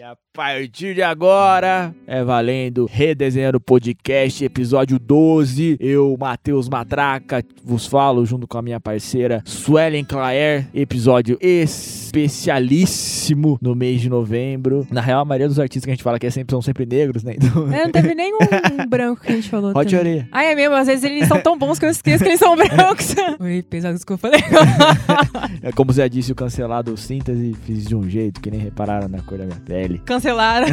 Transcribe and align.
E 0.00 0.04
a 0.04 0.16
partir 0.32 0.94
de 0.94 1.02
agora, 1.02 1.92
é 2.06 2.22
valendo 2.22 2.86
Redesenhando 2.88 3.58
Podcast, 3.58 4.44
episódio 4.44 4.96
12. 4.96 5.76
Eu, 5.80 6.16
Matheus 6.16 6.68
Matraca, 6.68 7.44
vos 7.64 7.84
falo 7.84 8.24
junto 8.24 8.46
com 8.46 8.56
a 8.56 8.62
minha 8.62 8.78
parceira 8.78 9.42
Suelen 9.44 10.04
Claire. 10.04 10.68
Episódio 10.72 11.36
especialíssimo 11.40 13.58
no 13.60 13.74
mês 13.74 14.00
de 14.00 14.08
novembro. 14.08 14.86
Na 14.88 15.00
real, 15.00 15.22
a 15.22 15.24
maioria 15.24 15.48
dos 15.48 15.58
artistas 15.58 15.84
que 15.86 15.90
a 15.90 15.94
gente 15.94 16.04
fala 16.04 16.16
que 16.16 16.28
é 16.28 16.30
sempre, 16.30 16.52
são 16.52 16.62
sempre 16.62 16.86
negros, 16.86 17.24
né? 17.24 17.34
Então, 17.36 17.72
É, 17.72 17.82
não 17.82 17.90
teve 17.90 18.14
nenhum 18.22 18.38
branco 18.88 19.20
que 19.22 19.32
a 19.32 19.34
gente 19.34 19.50
falou. 19.50 19.72
Também. 19.74 19.98
Orelha. 19.98 20.28
Ah, 20.30 20.44
é 20.44 20.54
mesmo? 20.54 20.76
Às 20.76 20.86
vezes 20.86 21.02
eles 21.02 21.26
são 21.26 21.40
tão 21.40 21.58
bons 21.58 21.76
que 21.76 21.86
eu 21.86 21.90
esqueço 21.90 22.22
que 22.22 22.30
eles 22.30 22.38
são 22.38 22.54
brancos. 22.54 23.16
Oi, 23.40 23.64
pesado 23.68 23.98
que 24.06 24.12
eu 24.12 24.18
falei. 24.18 24.42
É 25.60 25.72
como 25.72 25.92
já 25.92 26.06
disse 26.06 26.30
o 26.30 26.36
cancelado 26.36 26.96
síntese, 26.96 27.52
fiz 27.64 27.84
de 27.84 27.96
um 27.96 28.08
jeito 28.08 28.40
que 28.40 28.48
nem 28.48 28.60
repararam 28.60 29.08
na 29.08 29.20
cor 29.22 29.38
da 29.38 29.44
minha 29.44 29.58
pele. 29.58 29.87
Cancelaram. 30.04 30.68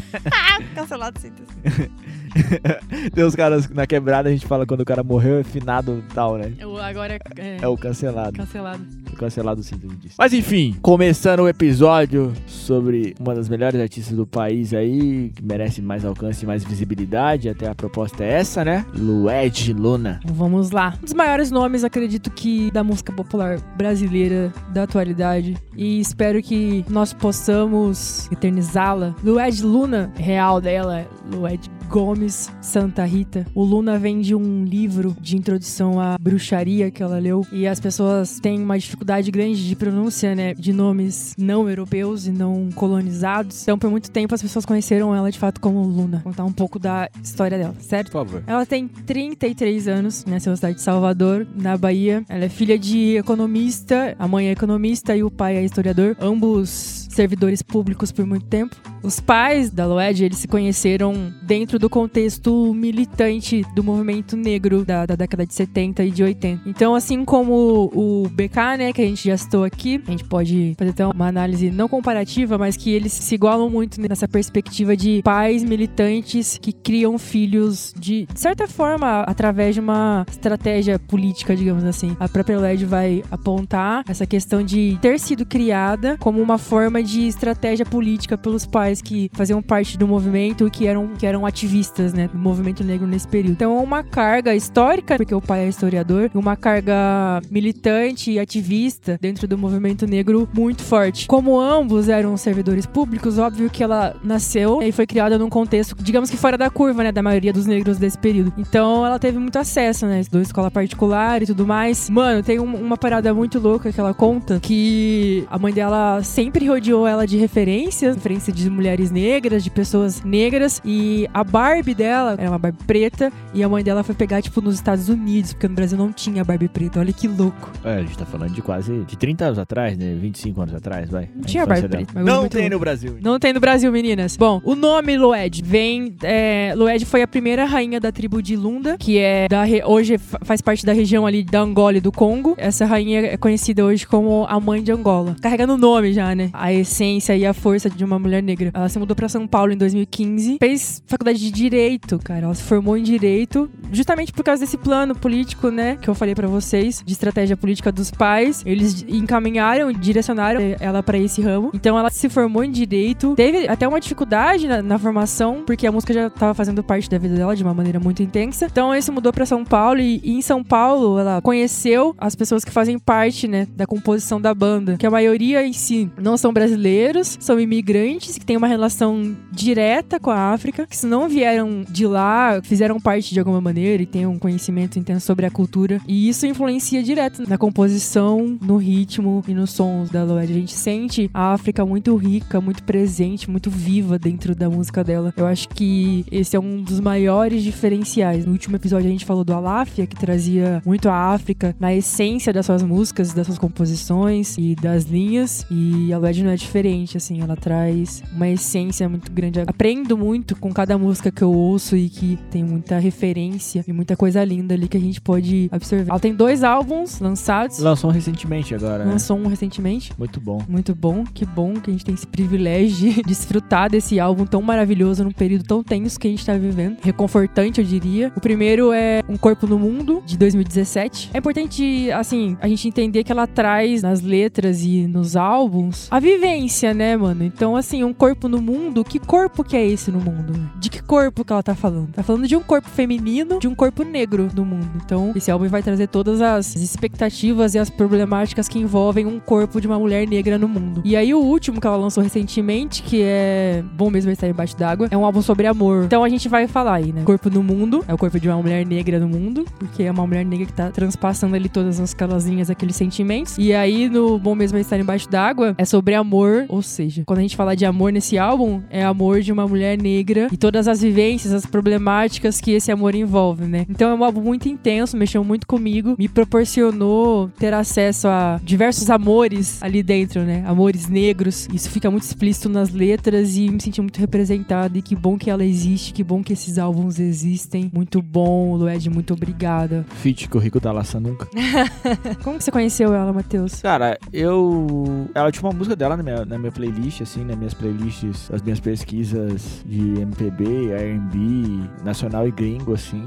Cancelado 0.74 1.20
síntese. 1.20 1.90
Tem 3.14 3.24
os 3.24 3.34
caras 3.34 3.68
na 3.70 3.86
quebrada, 3.86 4.28
a 4.28 4.32
gente 4.32 4.46
fala 4.46 4.66
quando 4.66 4.80
o 4.80 4.84
cara 4.84 5.02
morreu, 5.02 5.38
é 5.38 5.44
finado 5.44 6.02
e 6.08 6.14
tal, 6.14 6.36
né? 6.36 6.52
Eu 6.58 6.76
agora 6.80 7.18
é, 7.36 7.58
É 7.60 7.68
o 7.68 7.76
cancelado. 7.76 8.32
cancelado. 8.36 8.82
O 9.12 9.16
cancelado 9.16 9.62
síntese 9.62 9.96
disso. 9.96 10.14
Mas 10.18 10.32
enfim, 10.32 10.76
começando 10.82 11.40
o 11.40 11.48
episódio 11.48 12.32
sobre 12.46 13.14
uma 13.18 13.34
das 13.34 13.48
melhores 13.48 13.80
artistas 13.80 14.16
do 14.16 14.26
país 14.26 14.74
aí, 14.74 15.30
que 15.34 15.42
merece 15.42 15.80
mais 15.80 16.04
alcance 16.04 16.44
e 16.44 16.46
mais 16.46 16.64
visibilidade, 16.64 17.48
até 17.48 17.68
a 17.68 17.74
proposta 17.74 18.22
é 18.24 18.32
essa, 18.32 18.64
né? 18.64 18.84
Lued 18.94 19.72
Luna. 19.72 20.20
Vamos 20.26 20.70
lá. 20.70 20.94
Um 21.00 21.04
dos 21.04 21.14
maiores 21.14 21.50
nomes, 21.50 21.84
acredito 21.84 22.30
que, 22.30 22.70
da 22.70 22.84
música 22.84 23.12
popular 23.12 23.58
brasileira 23.76 24.52
da 24.72 24.82
atualidade. 24.82 25.56
E 25.76 26.00
espero 26.00 26.42
que 26.42 26.84
nós 26.88 27.12
possamos 27.12 28.30
eternizá-la. 28.30 29.14
Lued 29.24 29.62
Luna, 29.64 30.12
real 30.16 30.60
dela, 30.60 31.00
é 31.00 31.06
Lued 31.32 31.70
Gomes 31.88 32.50
Santa 32.60 33.04
Rita. 33.04 33.46
O 33.54 33.62
Luna 33.62 33.98
vem 33.98 34.20
de 34.20 34.34
um 34.34 34.64
livro 34.64 35.16
de 35.20 35.36
introdução 35.36 36.00
à 36.00 36.16
bruxaria 36.18 36.90
que 36.90 37.02
ela 37.02 37.18
leu. 37.18 37.46
E 37.52 37.66
as 37.66 37.80
pessoas 37.80 38.40
têm 38.40 38.60
uma 38.60 38.78
dificuldade 38.78 39.30
grande 39.30 39.66
de 39.66 39.76
pronúncia, 39.76 40.34
né? 40.34 40.54
De 40.54 40.72
nomes 40.72 41.34
não 41.38 41.68
europeus 41.68 42.26
e 42.26 42.32
não 42.32 42.68
colonizados. 42.74 43.62
Então, 43.62 43.78
por 43.78 43.90
muito 43.90 44.10
tempo, 44.10 44.34
as 44.34 44.42
pessoas 44.42 44.64
conheceram 44.64 45.14
ela 45.14 45.30
de 45.30 45.38
fato 45.38 45.60
como 45.60 45.80
Luna. 45.82 46.20
Vou 46.24 46.32
contar 46.32 46.44
um 46.44 46.52
pouco 46.52 46.78
da 46.78 47.08
história 47.22 47.56
dela, 47.56 47.74
certo? 47.78 48.10
Por 48.10 48.24
favor. 48.24 48.42
Ela 48.46 48.66
tem 48.66 48.88
33 48.88 49.88
anos, 49.88 50.24
nasceu 50.24 50.50
na 50.50 50.56
cidade 50.56 50.76
de 50.76 50.82
Salvador, 50.82 51.46
na 51.54 51.76
Bahia. 51.76 52.24
Ela 52.28 52.44
é 52.44 52.48
filha 52.48 52.78
de 52.78 53.16
economista, 53.16 54.14
a 54.18 54.28
mãe 54.28 54.48
é 54.48 54.52
economista 54.52 55.16
e 55.16 55.22
o 55.22 55.30
pai 55.30 55.56
é 55.56 55.64
historiador, 55.64 56.16
ambos 56.20 57.06
servidores 57.16 57.62
públicos 57.62 58.12
por 58.12 58.26
muito 58.26 58.46
tempo. 58.46 58.76
Os 59.02 59.20
pais 59.20 59.70
da 59.70 59.86
Loed, 59.86 60.22
eles 60.22 60.38
se 60.38 60.46
conheceram 60.46 61.32
dentro 61.42 61.75
do 61.78 61.88
contexto 61.88 62.72
militante 62.74 63.64
do 63.74 63.82
movimento 63.82 64.36
negro 64.36 64.84
da, 64.84 65.06
da 65.06 65.14
década 65.16 65.46
de 65.46 65.54
70 65.54 66.04
e 66.04 66.10
de 66.10 66.22
80. 66.22 66.62
Então, 66.66 66.94
assim 66.94 67.24
como 67.24 67.90
o 67.94 68.28
BK, 68.28 68.78
né, 68.78 68.92
que 68.92 69.02
a 69.02 69.04
gente 69.04 69.28
já 69.28 69.36
citou 69.36 69.64
aqui, 69.64 70.02
a 70.06 70.10
gente 70.10 70.24
pode 70.24 70.74
fazer 70.78 70.90
até 70.90 71.06
uma 71.06 71.26
análise 71.26 71.70
não 71.70 71.88
comparativa, 71.88 72.58
mas 72.58 72.76
que 72.76 72.90
eles 72.90 73.12
se 73.12 73.34
igualam 73.34 73.68
muito 73.70 74.00
nessa 74.00 74.28
perspectiva 74.28 74.96
de 74.96 75.22
pais 75.22 75.64
militantes 75.64 76.58
que 76.60 76.72
criam 76.72 77.18
filhos 77.18 77.94
de, 77.98 78.26
de 78.32 78.40
certa 78.40 78.66
forma, 78.66 79.22
através 79.22 79.74
de 79.74 79.80
uma 79.80 80.24
estratégia 80.30 80.98
política, 80.98 81.54
digamos 81.54 81.84
assim. 81.84 82.16
A 82.18 82.28
própria 82.28 82.58
LED 82.58 82.84
vai 82.84 83.22
apontar 83.30 84.04
essa 84.08 84.26
questão 84.26 84.62
de 84.62 84.98
ter 85.00 85.18
sido 85.18 85.44
criada 85.44 86.16
como 86.18 86.40
uma 86.40 86.58
forma 86.58 87.02
de 87.02 87.26
estratégia 87.26 87.84
política 87.84 88.36
pelos 88.38 88.66
pais 88.66 89.00
que 89.02 89.30
faziam 89.32 89.62
parte 89.62 89.98
do 89.98 90.06
movimento, 90.06 90.70
que 90.70 90.86
eram, 90.86 91.08
que 91.08 91.26
eram 91.26 91.44
ativistas, 91.46 91.65
né, 92.14 92.28
do 92.28 92.38
movimento 92.38 92.82
negro 92.84 93.06
nesse 93.06 93.26
período. 93.26 93.52
Então, 93.52 93.78
é 93.78 93.82
uma 93.82 94.02
carga 94.02 94.54
histórica, 94.54 95.16
porque 95.16 95.34
o 95.34 95.40
pai 95.40 95.64
é 95.64 95.68
historiador, 95.68 96.30
uma 96.34 96.56
carga 96.56 97.40
militante 97.50 98.32
e 98.32 98.38
ativista 98.38 99.18
dentro 99.20 99.46
do 99.46 99.58
movimento 99.58 100.06
negro 100.06 100.48
muito 100.52 100.82
forte. 100.82 101.26
Como 101.26 101.58
ambos 101.60 102.08
eram 102.08 102.36
servidores 102.36 102.86
públicos, 102.86 103.38
óbvio 103.38 103.68
que 103.70 103.82
ela 103.82 104.16
nasceu 104.22 104.82
e 104.82 104.92
foi 104.92 105.06
criada 105.06 105.38
num 105.38 105.48
contexto, 105.48 105.96
digamos 106.00 106.30
que 106.30 106.36
fora 106.36 106.56
da 106.56 106.70
curva, 106.70 107.02
né, 107.02 107.12
da 107.12 107.22
maioria 107.22 107.52
dos 107.52 107.66
negros 107.66 107.98
desse 107.98 108.18
período. 108.18 108.52
Então, 108.56 109.04
ela 109.04 109.18
teve 109.18 109.38
muito 109.38 109.58
acesso, 109.58 110.06
né, 110.06 110.20
estudou 110.20 110.42
escola 110.42 110.70
particular 110.70 111.42
e 111.42 111.46
tudo 111.46 111.66
mais. 111.66 112.08
Mano, 112.10 112.42
tem 112.42 112.60
um- 112.60 112.76
uma 112.76 112.96
parada 112.96 113.32
muito 113.34 113.58
louca 113.58 113.92
que 113.92 114.00
ela 114.00 114.14
conta, 114.14 114.60
que 114.60 115.44
a 115.50 115.58
mãe 115.58 115.72
dela 115.72 116.22
sempre 116.22 116.66
rodeou 116.66 117.06
ela 117.06 117.26
de 117.26 117.36
referências, 117.36 118.14
referência 118.16 118.52
de 118.52 118.68
mulheres 118.70 119.10
negras, 119.10 119.64
de 119.64 119.70
pessoas 119.70 120.22
negras, 120.22 120.80
e 120.84 121.28
a 121.32 121.42
Barbie 121.56 121.94
dela 121.94 122.34
era 122.38 122.50
uma 122.50 122.58
Barbie 122.58 122.84
preta, 122.86 123.32
e 123.54 123.62
a 123.62 123.68
mãe 123.68 123.82
dela 123.82 124.02
foi 124.02 124.14
pegar, 124.14 124.42
tipo, 124.42 124.60
nos 124.60 124.74
Estados 124.74 125.08
Unidos, 125.08 125.54
porque 125.54 125.66
no 125.66 125.74
Brasil 125.74 125.96
não 125.96 126.12
tinha 126.12 126.44
Barbie 126.44 126.68
preta. 126.68 127.00
Olha 127.00 127.12
que 127.14 127.26
louco. 127.26 127.70
É, 127.82 127.94
a 127.94 128.00
gente 128.02 128.18
tá 128.18 128.26
falando 128.26 128.52
de 128.52 128.60
quase 128.60 129.04
de 129.06 129.16
30 129.16 129.46
anos 129.46 129.58
atrás, 129.58 129.96
né? 129.96 130.14
25 130.20 130.60
anos 130.60 130.74
atrás, 130.74 131.08
vai. 131.08 131.30
Não 131.34 131.42
A 131.44 131.46
tinha 131.46 131.64
Barbie 131.64 131.88
dela. 131.88 132.04
preta, 132.04 132.22
Não 132.22 132.46
tem 132.48 132.60
louco. 132.62 132.74
no 132.74 132.78
Brasil. 132.80 133.16
Não 133.22 133.38
tem 133.38 133.52
no 133.54 133.60
Brasil, 133.60 133.90
meninas. 133.90 134.36
Bom, 134.36 134.60
o 134.64 134.74
nome 134.74 135.16
Loed 135.16 135.62
vem. 135.64 136.14
É, 136.22 136.74
Loed 136.76 137.04
foi 137.06 137.22
a 137.22 137.26
primeira 137.28 137.64
rainha 137.64 137.98
da 137.98 138.12
tribo 138.12 138.42
de 138.42 138.54
Lunda, 138.54 138.98
que 138.98 139.18
é 139.18 139.48
da 139.48 139.64
re- 139.64 139.82
hoje 139.84 140.18
fa- 140.18 140.38
faz 140.42 140.60
parte 140.60 140.84
da 140.84 140.92
região 140.92 141.24
ali 141.26 141.42
da 141.42 141.60
Angola 141.60 141.96
e 141.96 142.00
do 142.02 142.12
Congo. 142.12 142.54
Essa 142.58 142.84
rainha 142.84 143.20
é 143.20 143.36
conhecida 143.38 143.82
hoje 143.84 144.06
como 144.06 144.44
a 144.48 144.60
mãe 144.60 144.82
de 144.82 144.92
Angola. 144.92 145.34
Carregando 145.40 145.72
o 145.74 145.78
nome 145.78 146.12
já, 146.12 146.34
né? 146.34 146.50
A 146.52 146.70
essência 146.72 147.34
e 147.36 147.46
a 147.46 147.54
força 147.54 147.88
de 147.88 148.04
uma 148.04 148.18
mulher 148.18 148.42
negra. 148.42 148.70
Ela 148.74 148.88
se 148.90 148.98
mudou 148.98 149.16
pra 149.16 149.28
São 149.28 149.46
Paulo 149.46 149.72
em 149.72 149.76
2015, 149.76 150.58
fez 150.60 151.02
faculdade 151.06 151.38
de 151.38 151.45
direito, 151.50 152.18
cara. 152.18 152.46
Ela 152.46 152.54
se 152.54 152.62
formou 152.62 152.96
em 152.96 153.02
direito, 153.02 153.68
justamente 153.92 154.32
por 154.32 154.44
causa 154.44 154.60
desse 154.60 154.76
plano 154.76 155.14
político, 155.14 155.70
né? 155.70 155.96
Que 155.96 156.08
eu 156.08 156.14
falei 156.14 156.34
pra 156.34 156.48
vocês, 156.48 157.02
de 157.04 157.12
estratégia 157.12 157.56
política 157.56 157.90
dos 157.90 158.10
pais. 158.10 158.62
Eles 158.66 159.04
encaminharam 159.08 159.92
direcionaram 159.92 160.60
ela 160.80 161.02
pra 161.02 161.18
esse 161.18 161.40
ramo. 161.40 161.70
Então 161.74 161.98
ela 161.98 162.10
se 162.10 162.28
formou 162.28 162.64
em 162.64 162.70
direito. 162.70 163.34
Teve 163.34 163.68
até 163.68 163.86
uma 163.86 164.00
dificuldade 164.00 164.68
na, 164.68 164.82
na 164.82 164.98
formação, 164.98 165.62
porque 165.66 165.86
a 165.86 165.92
música 165.92 166.12
já 166.12 166.30
tava 166.30 166.54
fazendo 166.54 166.82
parte 166.82 167.08
da 167.08 167.18
vida 167.18 167.34
dela 167.34 167.56
de 167.56 167.62
uma 167.62 167.74
maneira 167.74 167.98
muito 168.00 168.22
intensa. 168.22 168.66
Então 168.66 168.92
ela 168.92 169.02
se 169.02 169.10
mudou 169.10 169.32
pra 169.32 169.46
São 169.46 169.64
Paulo 169.64 170.00
e, 170.00 170.20
e 170.22 170.32
em 170.32 170.42
São 170.42 170.62
Paulo 170.62 171.18
ela 171.18 171.40
conheceu 171.42 172.14
as 172.18 172.34
pessoas 172.34 172.64
que 172.64 172.70
fazem 172.70 172.98
parte, 172.98 173.48
né, 173.48 173.66
da 173.74 173.86
composição 173.86 174.40
da 174.40 174.54
banda. 174.54 174.96
Que 174.96 175.06
a 175.06 175.10
maioria 175.10 175.66
em 175.66 175.72
si 175.72 176.10
não 176.20 176.36
são 176.36 176.52
brasileiros, 176.52 177.36
são 177.40 177.58
imigrantes 177.58 178.38
que 178.38 178.44
têm 178.44 178.56
uma 178.56 178.66
relação 178.66 179.36
direta 179.50 180.18
com 180.20 180.30
a 180.30 180.52
África, 180.52 180.86
que 180.86 181.06
não 181.06 181.28
vieram 181.36 181.84
de 181.86 182.06
lá, 182.06 182.62
fizeram 182.62 182.98
parte 182.98 183.34
de 183.34 183.38
alguma 183.38 183.60
maneira 183.60 184.02
e 184.02 184.06
têm 184.06 184.26
um 184.26 184.38
conhecimento 184.38 184.98
intenso 184.98 185.26
sobre 185.26 185.44
a 185.44 185.50
cultura. 185.50 186.00
E 186.08 186.30
isso 186.30 186.46
influencia 186.46 187.02
direto 187.02 187.42
na 187.46 187.58
composição, 187.58 188.56
no 188.62 188.78
ritmo 188.78 189.44
e 189.46 189.52
nos 189.52 189.72
sons 189.72 190.08
da 190.08 190.24
Loed. 190.24 190.50
A 190.50 190.54
gente 190.54 190.72
sente 190.72 191.30
a 191.34 191.52
África 191.52 191.84
muito 191.84 192.16
rica, 192.16 192.58
muito 192.58 192.82
presente, 192.84 193.50
muito 193.50 193.68
viva 193.68 194.18
dentro 194.18 194.54
da 194.54 194.70
música 194.70 195.04
dela. 195.04 195.34
Eu 195.36 195.46
acho 195.46 195.68
que 195.68 196.24
esse 196.32 196.56
é 196.56 196.60
um 196.60 196.82
dos 196.82 197.00
maiores 197.00 197.62
diferenciais. 197.62 198.46
No 198.46 198.52
último 198.52 198.76
episódio 198.76 199.06
a 199.06 199.12
gente 199.12 199.26
falou 199.26 199.44
do 199.44 199.52
Alafia, 199.52 200.06
que 200.06 200.16
trazia 200.16 200.80
muito 200.86 201.06
a 201.10 201.34
África 201.34 201.76
na 201.78 201.94
essência 201.94 202.50
das 202.50 202.64
suas 202.64 202.82
músicas, 202.82 203.34
das 203.34 203.46
suas 203.46 203.58
composições 203.58 204.56
e 204.56 204.74
das 204.74 205.04
linhas. 205.04 205.66
E 205.70 206.10
a 206.14 206.18
Loed 206.18 206.42
não 206.42 206.50
é 206.52 206.56
diferente, 206.56 207.18
assim, 207.18 207.42
ela 207.42 207.56
traz 207.56 208.22
uma 208.34 208.48
essência 208.48 209.06
muito 209.06 209.30
grande. 209.30 209.60
Aprendo 209.60 210.16
muito 210.16 210.56
com 210.56 210.72
cada 210.72 210.96
música 210.96 211.25
que 211.30 211.42
eu 211.42 211.52
ouço 211.52 211.96
e 211.96 212.08
que 212.08 212.38
tem 212.50 212.64
muita 212.64 212.98
referência 212.98 213.84
e 213.86 213.92
muita 213.92 214.16
coisa 214.16 214.44
linda 214.44 214.74
ali 214.74 214.88
que 214.88 214.96
a 214.96 215.00
gente 215.00 215.20
pode 215.20 215.68
absorver. 215.72 216.10
Ela 216.10 216.20
tem 216.20 216.34
dois 216.34 216.62
álbuns 216.62 217.20
lançados. 217.20 217.78
Lançou 217.78 218.10
recentemente 218.10 218.74
agora, 218.74 219.04
né? 219.04 219.12
Lançou 219.12 219.36
um 219.36 219.46
recentemente. 219.46 220.12
Muito 220.18 220.40
bom. 220.40 220.62
Muito 220.68 220.94
bom, 220.94 221.24
que 221.24 221.44
bom 221.44 221.74
que 221.74 221.90
a 221.90 221.92
gente 221.92 222.04
tem 222.04 222.14
esse 222.14 222.26
privilégio 222.26 223.12
de 223.12 223.22
desfrutar 223.22 223.90
desse 223.90 224.18
álbum 224.18 224.46
tão 224.46 224.62
maravilhoso 224.62 225.24
num 225.24 225.30
período 225.30 225.64
tão 225.64 225.82
tenso 225.82 226.18
que 226.18 226.26
a 226.28 226.30
gente 226.30 226.44
tá 226.44 226.54
vivendo. 226.54 226.98
Reconfortante, 227.02 227.80
eu 227.80 227.86
diria. 227.86 228.32
O 228.36 228.40
primeiro 228.40 228.92
é 228.92 229.22
Um 229.28 229.36
Corpo 229.36 229.66
no 229.66 229.78
Mundo, 229.78 230.22
de 230.24 230.36
2017. 230.36 231.30
É 231.34 231.38
importante, 231.38 232.10
assim, 232.12 232.56
a 232.60 232.68
gente 232.68 232.86
entender 232.88 233.24
que 233.24 233.32
ela 233.32 233.46
traz 233.46 234.02
nas 234.02 234.20
letras 234.20 234.82
e 234.82 235.06
nos 235.06 235.36
álbuns 235.36 236.08
a 236.10 236.20
vivência, 236.20 236.94
né, 236.94 237.16
mano? 237.16 237.44
Então, 237.44 237.76
assim, 237.76 238.04
Um 238.04 238.12
Corpo 238.12 238.48
no 238.48 238.60
Mundo, 238.60 239.04
que 239.04 239.18
corpo 239.18 239.64
que 239.64 239.76
é 239.76 239.86
esse 239.86 240.10
no 240.10 240.20
mundo? 240.20 240.70
De 240.78 240.88
que 240.90 241.02
corpo 241.02 241.15
que 241.46 241.52
ela 241.52 241.62
tá 241.62 241.74
falando. 241.74 242.08
Tá 242.12 242.22
falando 242.22 242.46
de 242.46 242.56
um 242.56 242.62
corpo 242.62 242.88
feminino, 242.88 243.58
de 243.58 243.68
um 243.68 243.74
corpo 243.74 244.02
negro 244.02 244.48
no 244.54 244.64
mundo. 244.64 244.90
Então, 245.04 245.32
esse 245.34 245.50
álbum 245.50 245.68
vai 245.68 245.82
trazer 245.82 246.08
todas 246.08 246.40
as 246.40 246.74
expectativas 246.76 247.74
e 247.74 247.78
as 247.78 247.90
problemáticas 247.90 248.68
que 248.68 248.78
envolvem 248.78 249.26
um 249.26 249.38
corpo 249.38 249.80
de 249.80 249.86
uma 249.86 249.98
mulher 249.98 250.26
negra 250.26 250.58
no 250.58 250.68
mundo. 250.68 251.02
E 251.04 251.16
aí, 251.16 251.32
o 251.32 251.38
último 251.38 251.80
que 251.80 251.86
ela 251.86 251.96
lançou 251.96 252.22
recentemente, 252.22 253.02
que 253.02 253.22
é 253.22 253.82
Bom 253.94 254.10
Mesmo 254.10 254.30
Estar 254.30 254.48
Embaixo 254.48 254.76
d'Água, 254.76 255.08
é 255.10 255.16
um 255.16 255.24
álbum 255.24 255.42
sobre 255.42 255.66
amor. 255.66 256.04
Então, 256.04 256.24
a 256.24 256.28
gente 256.28 256.48
vai 256.48 256.66
falar 256.66 256.94
aí, 256.94 257.12
né? 257.12 257.22
Corpo 257.24 257.50
no 257.50 257.62
mundo, 257.62 258.04
é 258.06 258.14
o 258.14 258.18
corpo 258.18 258.38
de 258.38 258.48
uma 258.48 258.60
mulher 258.60 258.84
negra 258.86 259.18
no 259.18 259.28
mundo, 259.28 259.64
porque 259.78 260.02
é 260.02 260.10
uma 260.10 260.26
mulher 260.26 260.44
negra 260.44 260.66
que 260.66 260.72
tá 260.72 260.90
transpassando 260.90 261.54
ali 261.54 261.68
todas 261.68 262.00
as 262.00 262.12
calazinhas, 262.12 262.70
aqueles 262.70 262.96
sentimentos. 262.96 263.56
E 263.58 263.72
aí, 263.72 264.08
no 264.08 264.38
Bom 264.38 264.54
Mesmo 264.54 264.78
Estar 264.78 264.98
Embaixo 264.98 265.28
d'Água, 265.28 265.74
é 265.78 265.84
sobre 265.84 266.14
amor, 266.14 266.66
ou 266.68 266.82
seja, 266.82 267.22
quando 267.26 267.38
a 267.38 267.42
gente 267.42 267.56
fala 267.56 267.74
de 267.74 267.84
amor 267.84 268.12
nesse 268.12 268.38
álbum, 268.38 268.82
é 268.90 269.04
amor 269.04 269.40
de 269.40 269.52
uma 269.52 269.66
mulher 269.66 270.00
negra 270.00 270.48
e 270.52 270.56
todas 270.56 270.88
as 270.88 271.02
vivências, 271.06 271.52
as 271.52 271.64
problemáticas 271.64 272.60
que 272.60 272.72
esse 272.72 272.90
amor 272.90 273.14
envolve, 273.14 273.64
né? 273.64 273.86
Então 273.88 274.10
é 274.10 274.14
um 274.14 274.24
álbum 274.24 274.40
muito 274.40 274.68
intenso, 274.68 275.16
mexeu 275.16 275.44
muito 275.44 275.66
comigo, 275.66 276.16
me 276.18 276.28
proporcionou 276.28 277.48
ter 277.58 277.72
acesso 277.72 278.28
a 278.28 278.60
diversos 278.62 279.08
amores 279.10 279.82
ali 279.82 280.02
dentro, 280.02 280.42
né? 280.42 280.64
Amores 280.66 281.08
negros. 281.08 281.68
Isso 281.72 281.90
fica 281.90 282.10
muito 282.10 282.24
explícito 282.24 282.68
nas 282.68 282.90
letras 282.90 283.56
e 283.56 283.70
me 283.70 283.80
senti 283.80 284.00
muito 284.00 284.18
representada. 284.18 284.98
E 284.98 285.02
que 285.02 285.14
bom 285.14 285.38
que 285.38 285.50
ela 285.50 285.64
existe, 285.64 286.12
que 286.12 286.24
bom 286.24 286.42
que 286.42 286.52
esses 286.52 286.78
álbuns 286.78 287.18
existem. 287.18 287.90
Muito 287.94 288.20
bom, 288.20 288.76
Lued, 288.76 289.08
muito 289.10 289.34
obrigada. 289.34 290.04
Fit 290.16 290.48
que 290.48 290.56
o 290.56 290.60
Rico 290.60 290.80
da 290.80 290.92
Laça 290.92 291.20
nunca. 291.20 291.46
Como 292.42 292.58
que 292.58 292.64
você 292.64 292.70
conheceu 292.70 293.14
ela, 293.14 293.32
Matheus? 293.32 293.80
Cara, 293.80 294.18
eu. 294.32 295.28
Ela 295.34 295.52
tinha 295.52 295.62
uma 295.62 295.76
música 295.76 295.94
dela 295.94 296.16
na 296.16 296.22
minha, 296.22 296.44
na 296.44 296.58
minha 296.58 296.72
playlist, 296.72 297.20
assim, 297.20 297.44
nas 297.44 297.56
minhas 297.56 297.74
playlists, 297.74 298.50
as 298.50 298.62
minhas 298.62 298.80
pesquisas 298.80 299.84
de 299.84 300.20
MPB, 300.20 300.85
RB, 300.92 301.88
nacional 302.04 302.46
e 302.46 302.50
gringo, 302.50 302.94
assim. 302.94 303.24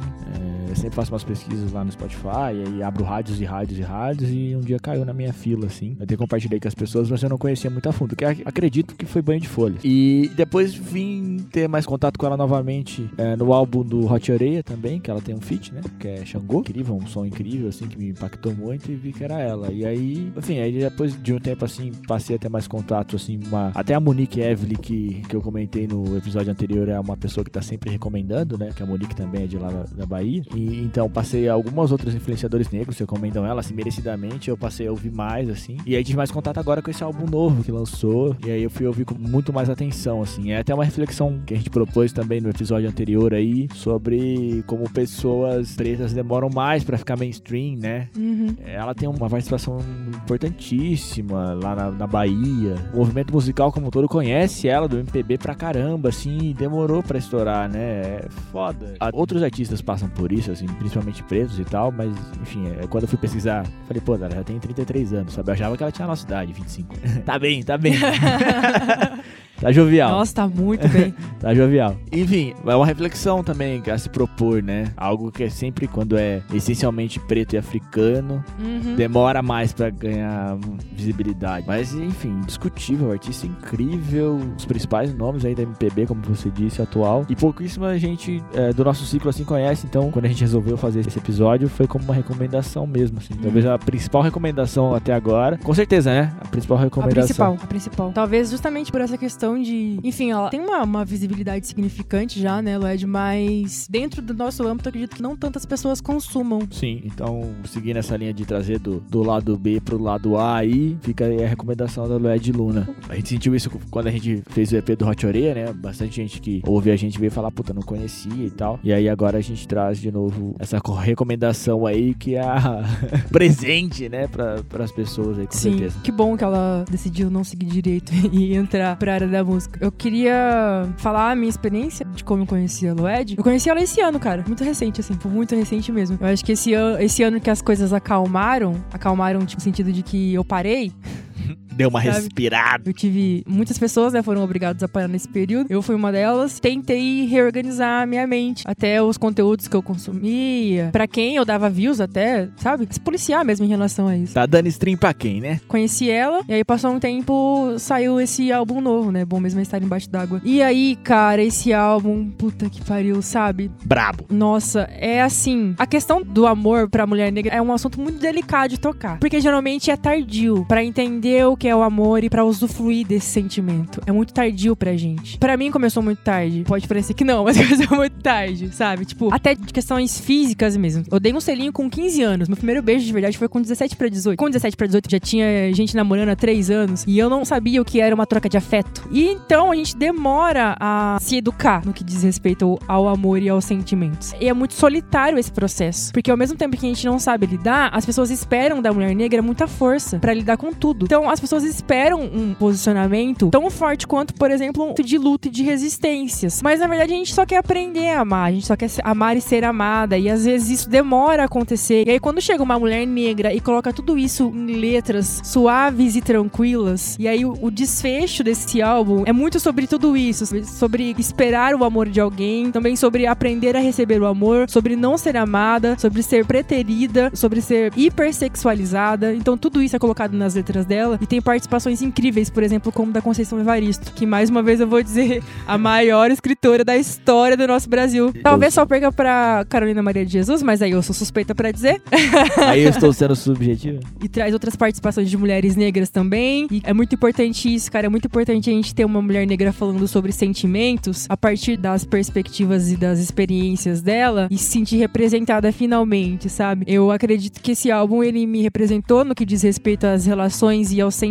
É, 0.70 0.76
sempre 0.76 0.96
faço 0.96 1.12
umas 1.12 1.24
pesquisas 1.24 1.72
lá 1.72 1.84
no 1.84 1.92
Spotify, 1.92 2.54
e 2.76 2.84
abro 2.84 3.04
rádios 3.04 3.40
e 3.42 3.46
rádios 3.46 3.80
e 3.80 3.82
rádios, 3.82 4.30
e 4.32 4.56
um 4.56 4.62
dia 4.62 4.80
caiu 4.80 5.06
na 5.06 5.14
minha 5.14 5.34
fila, 5.34 5.68
assim. 5.68 5.96
Eu 6.00 6.04
até 6.04 6.16
compartilhei 6.16 6.60
com 6.60 6.68
as 6.68 6.76
pessoas, 6.76 7.10
mas 7.10 7.22
eu 7.22 7.30
não 7.30 7.38
conhecia 7.38 7.70
muito 7.70 7.88
a 7.88 7.92
fundo, 7.92 8.16
que 8.16 8.26
acredito 8.26 8.96
que 8.96 9.06
foi 9.06 9.22
banho 9.22 9.40
de 9.40 9.48
folha. 9.48 9.78
E 9.84 10.32
depois 10.36 10.74
vim 10.74 11.38
ter 11.52 11.68
mais 11.68 11.86
contato 11.86 12.18
com 12.18 12.26
ela 12.26 12.38
novamente 12.38 13.10
é, 13.18 13.36
no 13.36 13.54
álbum 13.54 13.84
do 13.84 14.12
Hot 14.12 14.32
Oreia 14.32 14.64
também, 14.64 15.00
que 15.00 15.10
ela 15.10 15.22
tem 15.22 15.36
um 15.36 15.42
feat, 15.42 15.74
né? 15.74 15.82
Que 16.00 16.08
é 16.08 16.26
Xangô. 16.26 16.60
Incrível, 16.60 16.96
um 16.96 17.08
som 17.08 17.26
incrível, 17.26 17.70
assim, 17.70 17.88
que 17.88 17.98
me 17.98 18.10
impactou 18.10 18.54
muito 18.54 18.92
e 18.92 18.96
vi 18.96 19.12
que 19.12 19.24
era 19.24 19.40
ela. 19.40 19.72
E 19.72 19.86
aí, 19.86 20.32
enfim, 20.36 20.60
aí 20.60 20.80
depois 20.80 21.22
de 21.22 21.34
um 21.34 21.40
tempo, 21.40 21.66
assim, 21.66 21.92
passei 22.08 22.36
a 22.36 22.40
ter 22.40 22.50
mais 22.50 22.68
contato, 22.68 23.16
assim, 23.16 23.40
uma... 23.48 23.72
até 23.74 23.94
a 23.94 24.00
Monique 24.00 24.40
Evely, 24.40 24.76
que, 24.78 25.22
que 25.28 25.36
eu 25.36 25.42
comentei 25.42 25.88
no 25.88 26.18
episódio 26.18 26.52
anterior, 26.52 26.88
é 26.88 27.00
uma 27.00 27.18
pessoa 27.18 27.44
que 27.44 27.49
tá 27.50 27.62
sempre 27.62 27.90
recomendando, 27.90 28.58
né? 28.58 28.70
Que 28.76 28.84
a 28.84 28.86
Monique 28.86 29.16
também 29.16 29.44
é 29.44 29.48
de 29.48 29.58
lá 29.58 29.70
da, 29.96 30.06
Bahia. 30.06 30.42
E 30.56 30.82
então 30.82 31.10
passei 31.10 31.48
algumas 31.48 31.92
outras 31.92 32.16
influenciadores 32.16 32.70
negros 32.70 32.96
que 32.98 33.04
recomendam 33.04 33.46
ela, 33.46 33.60
assim, 33.62 33.74
merecidamente. 33.74 34.50
Eu 34.50 34.58
passei 34.58 34.88
a 34.88 34.92
ouvir 34.92 35.12
mais, 35.12 35.50
assim. 35.50 35.78
E 35.86 35.96
aí 35.96 36.04
tive 36.04 36.18
mais 36.18 36.32
contato 36.32 36.60
agora 36.60 36.82
com 36.82 36.90
esse 36.90 37.04
álbum 37.04 37.26
novo 37.26 37.64
que 37.64 37.72
lançou. 37.72 38.36
E 38.46 38.50
aí 38.50 38.64
eu 38.64 38.70
fui 38.70 38.86
ouvir 38.86 39.06
com 39.06 39.16
muito 39.16 39.54
mais 39.54 39.70
atenção, 39.70 40.22
assim. 40.22 40.52
É 40.52 40.60
até 40.60 40.74
uma 40.74 40.84
reflexão 40.84 41.40
que 41.46 41.54
a 41.54 41.58
gente 41.58 41.70
propôs 41.70 42.12
também 42.12 42.42
no 42.42 42.50
episódio 42.50 42.90
anterior 42.90 43.34
aí, 43.34 43.68
sobre 43.74 44.64
como 44.66 44.90
pessoas 44.90 45.76
pretas 45.76 46.14
demoram 46.14 46.50
mais 46.50 46.84
para 46.84 46.98
ficar 46.98 47.18
mainstream, 47.18 47.78
né? 47.78 48.10
Uhum. 48.18 48.56
Ela 48.66 48.94
tem 48.94 49.08
uma 49.08 49.30
participação 49.30 49.78
importantíssima 50.08 51.54
lá 51.54 51.76
na, 51.76 51.92
na 51.92 52.08
Bahia. 52.08 52.76
O 52.94 52.98
movimento 52.98 53.34
musical 53.34 53.72
como 53.72 53.88
um 53.88 53.90
todo 53.90 54.08
conhece 54.08 54.68
ela 54.68 54.88
do 54.88 54.98
MPB 54.98 55.38
pra 55.38 55.56
caramba, 55.56 56.10
assim, 56.10 56.54
demorou 56.58 57.02
para 57.02 57.18
estourar, 57.18 57.39
né? 57.68 57.80
É 57.80 58.28
foda. 58.52 58.96
Outros 59.14 59.44
artistas 59.44 59.82
passam 59.82 60.10
por 60.10 60.32
isso, 60.32 60.52
assim, 60.52 60.68
principalmente 60.68 61.24
pretos 61.24 61.60
e 61.60 61.66
tal, 61.66 61.92
mas, 61.92 62.12
enfim, 62.42 62.68
é, 62.80 62.88
quando 62.88 63.04
eu 63.04 63.10
fui 63.10 63.18
pesquisar, 63.18 63.66
falei, 63.88 64.02
pô, 64.02 64.16
ela 64.16 64.30
já 64.30 64.44
tem 64.44 64.60
33 64.60 65.14
anos, 65.14 65.34
sabe? 65.34 65.50
Eu 65.50 65.54
achava 65.54 65.78
que 65.78 65.84
ela 65.84 65.92
tinha 65.92 66.06
a 66.06 66.10
nossa 66.10 66.26
idade, 66.26 66.54
25. 66.54 66.96
tá 67.26 67.40
bem, 67.40 67.64
tá 67.64 67.78
bem. 67.78 67.94
Tá 69.62 69.72
jovial. 69.72 70.12
Nossa, 70.12 70.34
tá 70.34 70.48
muito 70.48 70.88
bem. 70.88 71.14
tá 71.40 71.54
jovial. 71.54 71.96
Enfim, 72.12 72.54
é 72.66 72.76
uma 72.76 72.86
reflexão 72.86 73.44
também 73.44 73.82
a 73.92 73.98
se 73.98 74.10
propor, 74.10 74.64
né? 74.64 74.92
Algo 74.96 75.32
que 75.32 75.44
é 75.44 75.50
sempre 75.50 75.88
quando 75.88 76.18
é 76.18 76.42
essencialmente 76.54 77.20
preto 77.20 77.54
e 77.54 77.58
africano, 77.58 78.44
uhum. 78.60 78.96
demora 78.96 79.42
mais 79.42 79.74
para 79.74 79.90
ganhar 79.90 80.58
visibilidade. 80.94 81.66
Mas, 81.68 81.94
enfim, 81.94 82.40
discutível, 82.46 83.12
artista 83.12 83.46
incrível, 83.46 84.40
os 84.58 84.66
principais 84.66 85.14
nomes 85.14 85.44
aí 85.44 85.54
da 85.54 85.64
MPB, 85.64 86.08
como 86.08 86.22
você 86.22 86.50
disse, 86.50 86.82
atual. 86.82 87.26
E 87.30 87.36
pouquíssima 87.36 87.98
gente 87.98 88.42
é, 88.54 88.72
do 88.72 88.84
nosso 88.84 89.06
ciclo 89.06 89.30
assim 89.30 89.44
conhece, 89.44 89.86
então 89.86 90.10
quando 90.12 90.26
a 90.26 90.28
gente 90.30 90.42
resolveu 90.42 90.78
fazer 90.78 91.02
esse 91.02 91.18
episódio 91.18 91.68
foi 91.68 91.88
como 91.88 92.06
uma 92.06 92.14
recomendação 92.14 92.88
mesmo, 92.88 93.18
assim. 93.18 93.34
Uhum. 93.34 93.44
Talvez 93.44 93.66
a 93.66 93.78
principal 93.78 94.22
recomendação 94.22 94.96
até 94.96 95.14
agora. 95.14 95.58
Com 95.58 95.74
certeza, 95.74 96.12
né? 96.12 96.34
A 96.40 96.48
principal 96.48 96.78
recomendação. 96.78 97.22
A 97.22 97.26
principal, 97.26 97.58
a 97.62 97.68
principal. 97.68 98.12
Talvez 98.14 98.50
justamente 98.50 98.92
por 98.92 99.02
essa 99.02 99.18
questão 99.18 99.49
de. 99.58 100.00
Enfim, 100.04 100.32
ela 100.32 100.50
tem 100.50 100.60
uma, 100.60 100.84
uma 100.84 101.06
visibilidade 101.06 101.66
significante 101.68 102.40
já, 102.40 102.62
né, 102.62 102.78
Led? 102.78 103.06
Mas 103.06 103.88
dentro 103.90 104.22
do 104.22 104.34
nosso 104.34 104.66
âmbito, 104.68 104.88
eu 104.88 104.90
acredito 104.90 105.16
que 105.16 105.22
não 105.22 105.36
tantas 105.36 105.66
pessoas 105.66 106.02
consumam. 106.02 106.62
Sim, 106.72 107.02
então 107.06 107.54
seguindo 107.66 107.98
essa 107.98 108.18
linha 108.18 108.34
de 108.34 108.46
trazer 108.46 108.80
do, 108.80 109.00
do 109.00 109.24
lado 109.24 109.58
B 109.58 109.80
pro 109.80 110.02
lado 110.02 110.38
A 110.38 110.58
aí, 110.58 110.98
fica 111.02 111.26
aí 111.26 111.44
a 111.44 111.48
recomendação 111.48 112.08
da 112.08 112.18
Lued 112.18 112.52
Luna. 112.52 112.90
A 113.08 113.16
gente 113.16 113.30
sentiu 113.30 113.56
isso 113.56 113.70
quando 113.90 114.08
a 114.08 114.12
gente 114.12 114.44
fez 114.50 114.72
o 114.72 114.78
EP 114.78 114.90
do 114.98 115.08
Hot 115.08 115.26
Oreia, 115.26 115.54
né? 115.54 115.74
Bastante 115.74 116.16
gente 116.16 116.42
que 116.42 116.62
ouve 116.66 116.92
a 116.92 116.96
gente 116.96 117.20
veio 117.20 117.32
falar, 117.32 117.52
puta, 117.52 117.74
não 117.74 117.82
conhecia 117.82 118.46
e 118.46 118.50
tal. 118.50 118.80
E 118.84 118.92
aí 118.92 119.08
agora 119.08 119.38
a 119.38 119.42
gente 119.42 119.68
traz 119.68 120.00
de 120.00 120.12
novo 120.12 120.56
essa 120.60 120.80
recomendação 121.02 121.86
aí 121.86 122.14
que 122.14 122.36
é 122.36 122.42
a 122.42 122.84
presente, 123.32 124.10
né, 124.10 124.28
para 124.28 124.84
as 124.84 124.92
pessoas 124.92 125.40
aí, 125.40 125.48
com 125.48 125.54
Sim, 125.54 125.72
certeza. 125.72 126.00
Que 126.04 126.12
bom 126.12 126.36
que 126.36 126.44
ela 126.44 126.86
decidiu 126.90 127.30
não 127.30 127.44
seguir 127.44 127.68
direito 127.68 128.12
e 128.32 128.56
entrar 128.56 128.96
pra 128.98 129.14
área 129.14 129.28
da 129.28 129.39
música. 129.44 129.80
Eu 129.82 129.92
queria 129.92 130.88
falar 130.98 131.32
a 131.32 131.36
minha 131.36 131.50
experiência 131.50 132.06
de 132.06 132.24
como 132.24 132.44
eu 132.44 132.48
conheci 132.48 132.88
a 132.88 132.94
Lued. 132.94 133.36
Eu 133.38 133.44
conheci 133.44 133.70
ela 133.70 133.82
esse 133.82 134.02
ano, 134.02 134.20
cara. 134.20 134.44
Muito 134.46 134.64
recente, 134.64 135.02
assim. 135.02 135.18
Muito 135.26 135.56
recente 135.56 135.92
mesmo. 135.92 136.18
Eu 136.20 136.28
acho 136.28 136.44
que 136.44 136.54
esse, 136.54 136.74
an 136.74 136.98
esse 137.00 137.24
ano 137.24 137.40
que 137.40 137.50
as 137.50 137.62
coisas 137.62 137.94
acalmaram, 137.94 138.76
acalmaram 138.92 139.46
tipo, 139.46 139.60
no 139.60 139.64
sentido 139.64 139.92
de 139.92 140.04
que 140.04 140.34
eu 140.34 140.44
parei. 140.44 140.92
Deu 141.80 141.88
uma 141.88 142.04
Sabe? 142.04 142.16
respirada. 142.18 142.90
Eu 142.90 142.94
tive. 142.94 143.42
Muitas 143.48 143.78
pessoas, 143.78 144.12
né, 144.12 144.22
foram 144.22 144.44
obrigadas 144.44 144.84
a 144.84 144.88
parar 144.90 145.08
nesse 145.08 145.30
período. 145.30 145.68
Eu 145.70 145.82
fui 145.82 145.96
uma 145.96 146.12
delas. 146.12 146.60
Tentei 146.60 147.26
reorganizar 147.26 148.04
a 148.04 148.06
minha 148.06 148.28
mente. 148.28 148.64
Até 148.68 149.02
os 149.02 149.18
conteúdos 149.18 149.70
que 149.70 149.76
eu 149.78 149.82
consumia. 149.82 150.90
Pra 150.92 151.08
quem 151.08 151.38
eu 151.38 151.46
dava 151.46 151.70
views 151.70 152.02
até, 152.02 152.50
sabe? 152.58 152.86
Se 152.92 153.00
policiar 153.00 153.46
mesmo 153.46 153.66
em 153.66 153.70
relação 153.70 154.10
a 154.10 154.18
isso. 154.18 154.34
Tá 154.34 154.46
dando 154.46 154.68
stream 154.68 154.98
pra 154.98 155.14
quem, 155.14 155.40
né? 155.40 155.62
Conheci 155.70 156.10
ela. 156.10 156.42
E 156.50 156.54
aí 156.54 156.66
passou 156.66 156.92
um 156.92 157.00
tempo, 157.00 157.76
saiu 157.78 158.20
esse 158.20 158.52
álbum 158.52 158.82
novo, 158.82 159.10
né? 159.10 159.24
Bom 159.24 159.40
mesmo 159.40 159.62
estar 159.62 159.82
embaixo 159.82 160.10
d'água. 160.10 160.42
E 160.44 160.62
aí, 160.62 160.98
cara, 160.98 161.42
esse 161.42 161.72
álbum, 161.72 162.30
puta 162.30 162.70
que 162.70 162.84
pariu, 162.84 163.22
sabe? 163.22 163.72
Brabo. 163.86 164.26
Nossa, 164.30 164.82
é 164.92 165.22
assim. 165.22 165.76
A 165.78 165.88
questão 165.88 166.22
do 166.22 166.46
amor 166.46 166.90
pra 166.90 167.08
mulher 167.08 167.32
negra 167.32 167.56
é 167.56 167.62
um 167.62 167.72
assunto 167.72 168.02
muito 168.02 168.20
delicado 168.20 168.72
de 168.72 168.80
tocar. 168.82 169.18
Porque 169.18 169.40
geralmente 169.40 169.90
é 169.90 169.96
tardio 169.96 170.66
para 170.68 170.84
entender 170.84 171.46
o 171.46 171.56
que 171.56 171.69
é 171.70 171.76
o 171.76 171.82
amor 171.82 172.24
e 172.24 172.30
para 172.30 172.44
usufruir 172.44 173.06
desse 173.08 173.28
sentimento. 173.28 174.02
É 174.06 174.12
muito 174.12 174.34
tardio 174.34 174.76
pra 174.76 174.96
gente. 174.96 175.38
Para 175.38 175.56
mim 175.58 175.72
começou 175.72 176.02
muito 176.02 176.20
tarde. 176.20 176.64
Pode 176.68 176.88
parecer 176.88 177.14
que 177.14 177.24
não, 177.24 177.44
mas 177.46 177.58
começou 177.58 177.98
muito 177.98 178.22
tarde, 178.22 178.74
sabe? 178.74 179.06
Tipo, 179.06 179.34
até 179.34 179.56
de 179.56 179.74
questões 179.74 180.20
físicas 180.20 180.76
mesmo. 180.76 181.04
Eu 181.12 181.20
dei 181.20 181.34
um 181.34 181.40
selinho 181.40 181.72
com 181.72 181.90
15 181.90 182.22
anos. 182.22 182.48
Meu 182.48 182.58
primeiro 182.58 182.82
beijo 182.82 183.06
de 183.06 183.14
verdade 183.14 183.38
foi 183.38 183.48
com 183.48 183.62
17 183.62 183.96
para 183.96 184.08
18. 184.08 184.38
Com 184.38 184.50
17 184.50 184.76
para 184.76 184.88
18 184.88 185.10
já 185.10 185.20
tinha 185.20 185.74
gente 185.74 185.96
namorando 185.96 186.30
há 186.30 186.36
3 186.36 186.70
anos 186.70 187.04
e 187.08 187.18
eu 187.18 187.30
não 187.30 187.46
sabia 187.46 187.82
o 187.82 187.86
que 187.86 188.00
era 188.00 188.14
uma 188.14 188.26
troca 188.26 188.50
de 188.50 188.58
afeto. 188.58 189.08
E 189.12 189.26
então 189.26 189.72
a 189.72 189.76
gente 189.76 189.96
demora 189.96 190.76
a 190.80 191.18
se 191.20 191.38
educar 191.38 191.86
no 191.86 191.94
que 191.94 192.04
diz 192.04 192.24
respeito 192.24 192.80
ao 192.88 193.08
amor 193.08 193.42
e 193.42 193.50
aos 193.50 193.66
sentimentos. 193.66 194.34
E 194.40 194.48
é 194.48 194.54
muito 194.54 194.74
solitário 194.74 195.38
esse 195.38 195.52
processo, 195.52 196.12
porque 196.14 196.32
ao 196.32 196.38
mesmo 196.38 196.58
tempo 196.58 196.78
que 196.78 196.86
a 196.86 196.90
gente 196.90 197.06
não 197.06 197.20
sabe 197.20 197.46
lidar, 197.46 197.90
as 197.94 198.06
pessoas 198.06 198.30
esperam 198.30 198.82
da 198.82 198.94
mulher 198.94 199.16
negra 199.16 199.42
muita 199.42 199.68
força 199.68 200.20
para 200.20 200.34
lidar 200.34 200.58
com 200.58 200.72
tudo. 200.74 201.06
Então 201.06 201.30
as 201.30 201.40
pessoas 201.40 201.49
esperam 201.58 202.22
um 202.22 202.54
posicionamento 202.54 203.50
tão 203.50 203.70
forte 203.70 204.06
quanto, 204.06 204.34
por 204.34 204.52
exemplo, 204.52 204.94
de 205.04 205.18
luta 205.18 205.48
e 205.48 205.52
de 205.52 205.64
resistências. 205.64 206.62
Mas 206.62 206.80
na 206.80 206.88
verdade 206.88 207.14
a 207.14 207.16
gente 207.16 207.34
só 207.34 207.46
quer 207.46 207.58
aprender 207.58 208.10
a 208.10 208.22
amar, 208.22 208.50
a 208.50 208.52
gente 208.52 208.68
só 208.68 208.76
quer 208.76 208.90
amar 209.04 209.38
e 209.38 209.42
ser 209.42 209.64
amada. 209.64 210.18
E 210.18 210.30
às 210.30 210.46
vezes 210.46 210.70
isso 210.70 210.90
demora 210.90 211.44
a 211.44 211.46
acontecer. 211.46 212.08
E 212.08 212.12
aí 212.12 212.20
quando 212.20 212.42
chega 212.42 212.64
uma 212.64 212.78
mulher 212.78 213.06
negra 213.06 213.54
e 213.54 213.60
coloca 213.60 213.92
tudo 213.92 214.18
isso 214.18 214.52
em 214.54 214.76
letras 214.76 215.42
suaves 215.44 216.16
e 216.16 216.22
tranquilas, 216.22 217.16
e 217.20 217.28
aí 217.28 217.46
o, 217.46 217.58
o 217.62 217.72
desfecho 217.72 218.44
desse 218.44 218.82
álbum 218.82 219.24
é 219.26 219.34
muito 219.34 219.60
sobre 219.60 219.88
tudo 219.88 220.16
isso, 220.16 220.46
sobre 220.66 221.16
esperar 221.18 221.74
o 221.76 221.84
amor 221.84 222.10
de 222.10 222.20
alguém, 222.20 222.72
também 222.72 222.96
sobre 222.96 223.26
aprender 223.26 223.76
a 223.76 223.80
receber 223.80 224.22
o 224.22 224.26
amor, 224.26 224.70
sobre 224.70 224.96
não 224.96 225.18
ser 225.18 225.38
amada, 225.38 225.98
sobre 225.98 226.22
ser 226.24 226.46
preterida, 226.46 227.32
sobre 227.34 227.62
ser 227.62 227.92
hipersexualizada. 227.96 229.34
Então 229.34 229.58
tudo 229.58 229.82
isso 229.82 229.96
é 229.96 230.00
colocado 230.00 230.34
nas 230.34 230.56
letras 230.56 230.86
dela 230.86 231.18
e 231.22 231.26
tem 231.26 231.39
tem 231.40 231.42
participações 231.42 232.02
incríveis, 232.02 232.50
por 232.50 232.64
exemplo, 232.64 232.92
como 232.92 233.12
da 233.12 233.22
Conceição 233.22 233.60
Evaristo, 233.60 234.12
que 234.14 234.26
mais 234.26 234.50
uma 234.50 234.62
vez 234.62 234.80
eu 234.80 234.88
vou 234.88 235.02
dizer, 235.02 235.42
a 235.66 235.78
maior 235.78 236.30
escritora 236.30 236.84
da 236.84 236.98
história 236.98 237.56
do 237.56 237.66
nosso 237.66 237.90
Brasil. 237.90 238.34
Talvez 238.44 238.74
só 238.74 238.86
perca 238.86 239.12
pra 239.12 239.66
Carolina 239.70 240.04
Maria 240.04 240.26
de 240.26 240.34
Jesus, 240.34 240.62
mas 240.62 240.82
aí 240.82 240.92
eu 240.92 241.02
sou 241.02 241.16
suspeita 241.16 241.56
pra 241.56 241.72
dizer. 241.72 242.02
Aí 242.58 242.84
eu 242.84 242.90
estou 242.90 243.12
sendo 243.14 243.36
subjetivo. 243.36 244.00
e 244.22 244.28
traz 244.28 244.54
outras 244.54 244.76
participações 244.76 245.30
de 245.30 245.38
mulheres 245.38 245.76
negras 245.76 246.10
também. 246.10 246.68
E 246.70 246.82
é 246.84 246.94
muito 246.94 247.16
importante 247.16 247.74
isso, 247.74 247.92
cara. 247.92 248.08
É 248.08 248.10
muito 248.10 248.26
importante 248.26 248.70
a 248.70 248.74
gente 248.74 248.94
ter 248.94 249.06
uma 249.06 249.22
mulher 249.22 249.48
negra 249.48 249.72
falando 249.72 250.08
sobre 250.08 250.32
sentimentos 250.32 251.26
a 251.30 251.38
partir 251.38 251.78
das 251.78 252.04
perspectivas 252.04 252.92
e 252.92 252.98
das 252.98 253.20
experiências 253.20 254.02
dela 254.02 254.48
e 254.52 254.58
se 254.58 254.66
sentir 254.66 254.98
representada 254.98 255.72
finalmente, 255.72 256.50
sabe? 256.50 256.86
Eu 256.88 257.12
acredito 257.12 257.62
que 257.62 257.72
esse 257.72 257.90
álbum 257.90 258.24
ele 258.24 258.46
me 258.46 258.62
representou 258.62 259.24
no 259.24 259.34
que 259.34 259.46
diz 259.46 259.62
respeito 259.62 260.06
às 260.06 260.26
relações 260.26 260.92
e 260.92 261.00
aos 261.00 261.16
sentimentos 261.16 261.29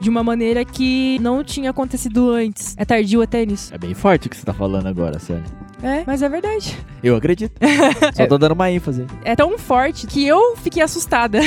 de 0.00 0.08
uma 0.08 0.22
maneira 0.22 0.64
que 0.64 1.18
não 1.20 1.42
tinha 1.44 1.70
acontecido 1.70 2.30
antes. 2.30 2.74
É 2.76 2.84
tardio 2.84 3.22
até 3.22 3.44
nisso. 3.44 3.74
É 3.74 3.78
bem 3.78 3.94
forte 3.94 4.26
o 4.26 4.30
que 4.30 4.36
você 4.36 4.44
tá 4.44 4.52
falando 4.52 4.86
agora, 4.86 5.18
Sônia. 5.18 5.69
É, 5.82 6.04
mas 6.06 6.22
é 6.22 6.28
verdade. 6.28 6.76
Eu 7.02 7.16
acredito. 7.16 7.52
Só 8.14 8.26
tô 8.26 8.36
dando 8.36 8.52
uma 8.52 8.70
ênfase. 8.70 9.06
É 9.24 9.34
tão 9.34 9.58
forte 9.58 10.06
que 10.06 10.26
eu 10.26 10.56
fiquei 10.56 10.82
assustada. 10.82 11.40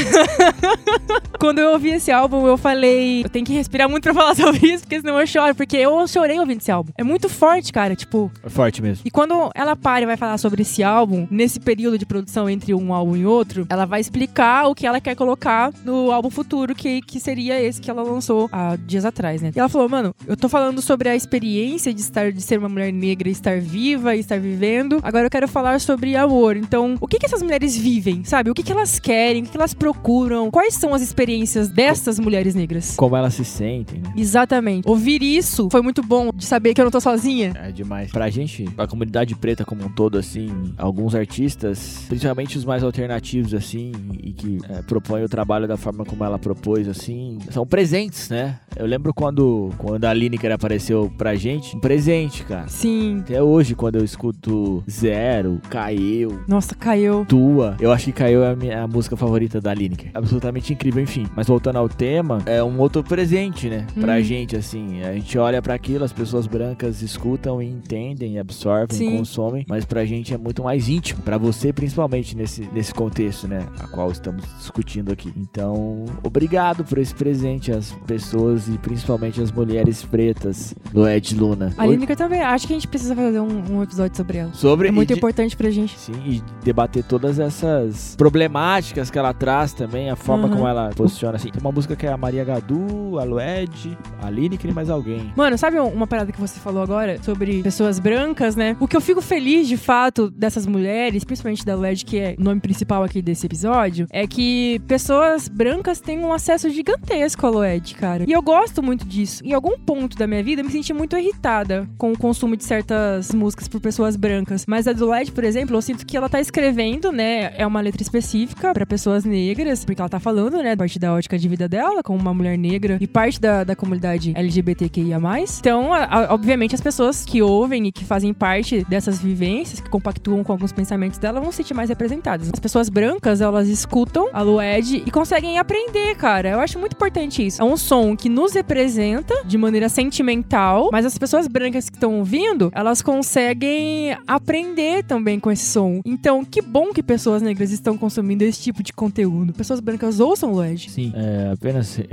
Quando 1.40 1.60
eu 1.60 1.72
ouvi 1.72 1.90
esse 1.90 2.12
álbum, 2.12 2.48
eu 2.48 2.58
falei, 2.58 3.24
eu 3.24 3.30
tenho 3.30 3.46
que 3.46 3.54
respirar 3.54 3.90
muito 3.90 4.04
pra 4.04 4.14
falar 4.14 4.34
sobre 4.36 4.66
isso, 4.68 4.84
porque 4.84 5.00
senão 5.02 5.20
eu 5.20 5.28
choro, 5.28 5.54
porque 5.54 5.78
eu 5.78 6.08
chorei 6.08 6.40
ouvindo 6.40 6.60
esse 6.60 6.72
álbum. 6.72 6.92
É 6.98 7.04
muito 7.04 7.30
forte, 7.30 7.72
cara, 7.72 7.96
tipo. 7.96 8.32
É 8.44 8.50
forte 8.50 8.82
mesmo. 8.82 9.04
E 9.06 9.12
quando 9.12 9.52
ela 9.54 9.76
para 9.76 10.04
e 10.04 10.06
vai 10.06 10.18
falar 10.18 10.38
sobre 10.38 10.62
esse 10.62 10.82
álbum, 10.82 11.28
nesse 11.30 11.60
período 11.60 11.98
de 11.98 12.06
produção 12.06 12.50
entre 12.50 12.74
um 12.74 12.94
álbum 12.94 13.16
e 13.16 13.26
outro, 13.26 13.68
ela 13.70 13.86
vai 13.86 14.00
explicar 14.00 14.68
o 14.68 14.76
que 14.76 14.88
ela 14.88 15.00
quer 15.00 15.16
colocar 15.16 15.72
no 15.84 16.12
álbum 16.12 16.30
futuro, 16.30 16.74
que, 16.74 17.02
que 17.02 17.20
seria 17.20 17.62
esse 17.62 17.80
que 17.80 17.92
ela 17.92 18.02
lançou 18.02 18.50
há 18.52 18.76
dias 18.76 19.06
atrás, 19.06 19.42
né? 19.42 19.52
E 19.56 19.60
ela 19.60 19.70
falou, 19.70 19.90
mano, 19.90 20.16
eu 20.26 20.36
tô 20.36 20.50
falando 20.50 20.82
sobre 20.82 21.10
a 21.10 21.16
experiência 21.16 21.94
de 21.94 22.02
estar, 22.02 22.32
de 22.32 22.42
ser 22.42 22.58
uma 22.58 22.70
mulher 22.70 22.92
negra, 22.92 23.28
e 23.28 23.32
estar 23.32 23.60
viva 23.60 24.16
e 24.16 24.23
estar 24.24 24.40
vivendo. 24.40 25.00
Agora 25.04 25.26
eu 25.26 25.30
quero 25.30 25.48
falar 25.48 25.80
sobre 25.80 26.16
amor. 26.16 26.58
Então, 26.58 26.96
o 27.00 27.08
que 27.08 27.20
que 27.20 27.26
essas 27.26 27.42
mulheres 27.42 27.78
vivem, 27.78 28.24
sabe? 28.24 28.50
O 28.50 28.54
que 28.54 28.64
que 28.64 28.72
elas 28.72 29.00
querem, 29.00 29.44
o 29.44 29.46
que 29.46 29.52
que 29.52 29.58
elas 29.58 29.74
procuram? 29.74 30.50
Quais 30.52 30.76
são 30.76 30.94
as 30.94 31.02
experiências 31.02 31.70
dessas 31.70 32.20
mulheres 32.20 32.56
negras? 32.56 32.96
Como 32.96 33.16
elas 33.16 33.34
se 33.34 33.46
sentem, 33.46 34.02
né? 34.02 34.14
Exatamente. 34.16 34.88
Ouvir 34.88 35.22
isso 35.22 35.68
foi 35.72 35.82
muito 35.82 36.02
bom 36.02 36.32
de 36.34 36.46
saber 36.46 36.74
que 36.74 36.82
eu 36.82 36.86
não 36.86 36.92
tô 36.92 37.00
sozinha. 37.00 37.54
É 37.56 37.72
demais. 37.72 38.12
Pra 38.12 38.30
gente, 38.30 38.68
a 38.78 38.88
comunidade 38.88 39.36
preta 39.36 39.66
como 39.66 39.86
um 39.86 39.90
todo, 39.90 40.18
assim, 40.18 40.50
alguns 40.78 41.16
artistas, 41.16 42.06
principalmente 42.08 42.58
os 42.58 42.66
mais 42.66 42.84
alternativos, 42.84 43.54
assim, 43.54 43.92
e 44.22 44.32
que 44.34 44.58
é, 44.70 44.82
propõem 44.82 45.24
o 45.24 45.30
trabalho 45.30 45.68
da 45.68 45.78
forma 45.78 46.06
como 46.06 46.24
ela 46.24 46.40
propôs, 46.40 46.88
assim, 46.88 47.40
são 47.50 47.66
presentes, 47.66 48.30
né? 48.30 48.60
Eu 48.76 48.86
lembro 48.86 49.14
quando, 49.14 49.72
quando 49.78 50.06
a 50.06 50.14
Lineker 50.14 50.52
apareceu 50.52 51.12
pra 51.18 51.36
gente, 51.36 51.76
um 51.76 51.80
presente, 51.80 52.44
cara. 52.44 52.68
Sim. 52.68 53.20
Até 53.20 53.42
hoje, 53.42 53.76
quando 53.76 53.98
eu 53.98 54.04
escuto 54.14 54.84
Zero, 54.90 55.60
Caiu, 55.70 56.40
Nossa, 56.48 56.76
caiu. 56.76 57.26
Tua, 57.28 57.76
eu 57.80 57.92
acho 57.92 58.06
que 58.06 58.12
Caiu 58.12 58.44
é 58.44 58.52
a, 58.52 58.56
minha, 58.56 58.84
a 58.84 58.88
música 58.88 59.18
favorita 59.18 59.60
da 59.60 59.74
Lineker. 59.74 60.12
Absolutamente 60.14 60.72
incrível, 60.74 61.02
enfim. 61.04 61.26
Mas 61.36 61.48
voltando 61.48 61.78
ao 61.78 61.90
tema, 61.90 62.40
é 62.46 62.64
um 62.64 62.80
outro 62.80 63.04
presente, 63.04 63.70
né? 63.70 63.86
Pra 64.00 64.16
Hum. 64.18 64.22
gente, 64.22 64.56
assim. 64.56 65.02
A 65.04 65.14
gente 65.14 65.38
olha 65.38 65.62
pra 65.62 65.74
aquilo, 65.74 66.04
as 66.06 66.14
pessoas 66.14 66.46
brancas 66.48 67.02
escutam 67.02 67.62
e 67.62 67.66
entendem, 67.68 68.38
absorvem, 68.40 68.98
Sim. 68.98 69.18
consomem. 69.18 69.66
Mas 69.68 69.84
pra 69.86 70.06
gente 70.06 70.34
é 70.34 70.38
muito 70.38 70.64
mais 70.64 70.88
íntimo. 70.88 71.22
Pra 71.24 71.38
você, 71.38 71.74
principalmente, 71.74 72.36
nesse, 72.38 72.70
nesse 72.72 72.94
contexto, 72.94 73.48
né? 73.48 73.66
A 73.80 73.88
qual 73.88 74.12
estamos 74.12 74.44
discutindo 74.58 75.12
aqui. 75.12 75.34
Então, 75.36 76.06
obrigado 76.24 76.84
por 76.84 76.98
esse 77.00 77.14
presente 77.16 77.72
às 77.72 77.92
pessoas 78.06 78.68
e 78.68 78.78
principalmente 78.78 79.42
às 79.42 79.52
mulheres 79.52 80.04
pretas 80.04 80.76
do 80.92 81.08
Ed 81.08 81.36
Luna. 81.36 81.74
A 81.78 81.86
Lineker 81.86 82.16
também. 82.16 82.42
Acho 82.42 82.68
que 82.68 82.74
a 82.74 82.76
gente 82.76 82.88
precisa 82.88 83.16
fazer 83.16 83.40
um, 83.40 83.78
um 83.78 83.84
episódio 83.84 84.03
sobre 84.16 84.38
ela. 84.40 84.54
Sobre 84.54 84.88
É 84.90 84.92
muito 84.92 85.10
de- 85.10 85.18
importante 85.18 85.56
pra 85.56 85.70
gente. 85.70 85.98
Sim, 85.98 86.14
e 86.26 86.42
debater 86.64 87.04
todas 87.04 87.40
essas 87.40 88.16
problemáticas 88.18 89.10
que 89.10 89.18
ela 89.18 89.34
traz 89.34 89.74
também, 89.74 90.10
a 90.10 90.16
forma 90.16 90.46
Uhum. 90.48 90.54
como 90.54 90.68
ela 90.68 90.90
posiciona 90.96 91.36
assim. 91.38 91.50
Tem 91.50 91.62
uma 91.62 91.72
música 91.72 91.96
que 91.96 92.06
é 92.06 92.12
a 92.12 92.18
Maria 92.18 92.44
Gadu, 92.44 93.20
a 93.20 93.24
Lued, 93.24 93.98
a 94.22 94.30
Lineker 94.30 94.70
e 94.70 94.74
mais 94.74 94.90
alguém. 94.90 95.32
Mano, 95.36 95.58
sabe 95.58 95.80
um- 95.80 95.88
uma 95.90 96.08
parada 96.08 96.32
que 96.32 96.40
você 96.40 96.60
falou 96.60 96.82
agora 96.84 97.18
sobre 97.24 97.62
pessoas 97.64 98.00
brancas, 98.00 98.56
né? 98.56 98.76
O 98.80 98.88
que 98.88 98.96
eu 98.98 99.02
fico 99.02 99.22
feliz 99.22 99.68
de 99.68 99.78
fato 99.78 100.30
dessas 100.30 100.66
mulheres, 100.66 101.24
principalmente 101.24 101.66
da 101.66 101.76
LED, 101.76 102.06
que 102.06 102.18
é 102.18 102.36
o 102.40 102.44
nome 102.44 102.60
principal 102.60 103.04
aqui 103.04 103.22
desse 103.22 103.46
episódio, 103.46 104.08
é 104.12 104.26
que 104.28 104.82
pessoas 104.88 105.48
brancas 105.48 106.00
têm 106.00 106.20
um 106.20 106.34
acesso 106.34 106.70
gigantesco 106.70 107.46
à 107.46 107.50
LED, 107.50 107.96
cara. 107.96 108.24
E 108.28 108.32
eu 108.32 108.42
gosto 108.42 108.82
muito 108.82 109.06
disso. 109.06 109.42
Em 109.46 109.54
algum 109.54 109.78
ponto 109.80 110.18
da 110.18 110.26
minha 110.28 110.44
vida, 110.44 110.62
eu 110.62 110.66
me 110.66 110.72
senti 110.72 110.94
muito 110.94 111.16
irritada 111.18 111.88
com 111.98 112.12
o 112.12 112.18
consumo 112.18 112.56
de 112.58 112.64
certas 112.64 113.32
músicas 113.34 113.68
por 113.68 113.80
pessoas 113.80 113.93
brancas. 114.18 114.66
Mas 114.68 114.88
a 114.88 114.94
do 114.94 115.08
LED, 115.10 115.32
por 115.32 115.44
exemplo, 115.44 115.76
eu 115.76 115.82
sinto 115.82 116.06
que 116.06 116.16
ela 116.18 116.30
tá 116.30 116.40
escrevendo, 116.40 117.12
né? 117.12 117.54
É 117.58 117.66
uma 117.66 117.82
letra 117.82 118.02
específica 118.02 118.74
pra 118.74 118.86
pessoas 118.86 119.24
negras, 119.26 119.84
porque 119.86 120.02
ela 120.02 120.10
tá 120.10 120.20
falando, 120.20 120.58
né? 120.62 120.72
A 120.74 120.78
partir 120.78 121.00
da 121.00 121.14
ótica 121.14 121.38
de 121.38 121.48
vida 121.48 121.68
dela, 121.68 122.02
como 122.04 122.20
uma 122.20 122.34
mulher 122.34 122.58
negra 122.58 122.98
e 123.00 123.08
parte 123.08 123.40
da, 123.40 123.64
da 123.64 123.76
comunidade 123.76 124.34
LGBTQIA. 124.36 125.20
Então, 125.60 125.94
a- 125.94 126.04
a- 126.06 126.34
obviamente, 126.34 126.76
as 126.76 126.82
pessoas 126.82 127.24
que 127.26 127.42
ouvem 127.42 127.88
e 127.88 127.92
que 127.92 128.04
fazem 128.06 128.34
parte 128.34 128.86
dessas 128.90 129.20
vivências, 129.20 129.80
que 129.80 129.90
compactuam 129.90 130.44
com 130.44 130.52
alguns 130.52 130.72
pensamentos 130.72 131.18
dela, 131.18 131.40
vão 131.40 131.52
se 131.52 131.58
sentir 131.58 131.74
mais 131.74 131.90
representadas. 131.90 132.50
As 132.52 132.60
pessoas 132.60 132.90
brancas, 132.90 133.42
elas 133.42 133.68
escutam 133.68 134.30
a 134.34 134.42
Lued 134.42 135.04
e 135.06 135.12
conseguem 135.12 135.58
aprender, 135.58 136.16
cara. 136.16 136.50
Eu 136.50 136.60
acho 136.60 136.80
muito 136.80 136.94
importante 136.94 137.46
isso. 137.46 137.62
É 137.62 137.66
um 137.66 137.78
som 137.78 138.16
que 138.16 138.28
nos 138.30 138.54
representa 138.54 139.34
de 139.46 139.58
maneira 139.58 139.88
sentimental, 139.90 140.90
mas 140.92 141.06
as 141.06 141.18
pessoas 141.18 141.48
brancas 141.48 141.90
que 141.90 141.96
estão 141.98 142.20
ouvindo, 142.20 142.72
elas 142.74 143.02
conseguem 143.02 143.83
aprender 144.28 145.04
também 145.04 145.40
com 145.40 145.52
esse 145.52 145.66
som. 145.66 146.02
Então, 146.06 146.44
que 146.44 146.62
bom 146.62 146.94
que 146.94 147.04
pessoas 147.04 147.42
negras 147.42 147.72
estão 147.72 147.98
consumindo 147.98 148.44
esse 148.44 148.62
tipo 148.62 148.84
de 148.84 148.94
conteúdo. 148.94 149.54
Pessoas 149.54 149.80
brancas 149.80 150.20
ouçam 150.20 150.54
Lued. 150.54 150.90
Sim, 150.90 151.14
é, 151.16 151.52
apenas 151.54 152.00
é, 152.00 152.06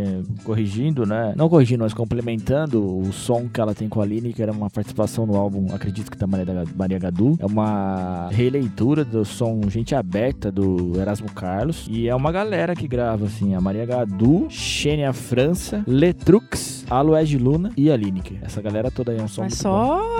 corrigindo, 0.44 1.06
né? 1.06 1.32
Não 1.36 1.48
corrigindo, 1.48 1.84
mas 1.84 1.94
complementando 1.94 2.98
o 2.98 3.12
som 3.12 3.48
que 3.48 3.60
ela 3.60 3.74
tem 3.74 3.88
com 3.88 4.00
a 4.00 4.04
Aline, 4.04 4.32
que 4.32 4.42
era 4.42 4.52
uma 4.52 4.70
participação 4.70 5.26
no 5.26 5.36
álbum, 5.36 5.74
acredito 5.74 6.10
que 6.10 6.16
da 6.16 6.26
Maria, 6.26 6.64
Maria 6.76 6.98
Gadu. 6.98 7.36
É 7.38 7.46
uma 7.46 8.28
releitura 8.30 9.04
do 9.04 9.24
som 9.24 9.60
Gente 9.68 9.94
Aberta 9.94 10.50
do 10.50 10.98
Erasmo 11.00 11.30
Carlos. 11.32 11.86
E 11.90 12.08
é 12.08 12.14
uma 12.14 12.32
galera 12.32 12.74
que 12.74 12.86
grava, 12.86 13.26
assim, 13.26 13.54
a 13.54 13.60
Maria 13.60 13.86
Gadu, 13.86 14.46
Xênia 14.50 15.12
França, 15.12 15.82
Letrux, 15.86 16.84
Aloed 16.88 17.38
Luna 17.38 17.70
e 17.76 17.90
a 17.90 17.96
Lineker. 17.96 18.38
Essa 18.42 18.60
galera 18.60 18.90
toda 18.90 19.12
aí 19.12 19.18
é 19.18 19.22
um 19.22 19.28
som 19.28 19.42
Mas 19.42 19.54
só. 19.54 20.19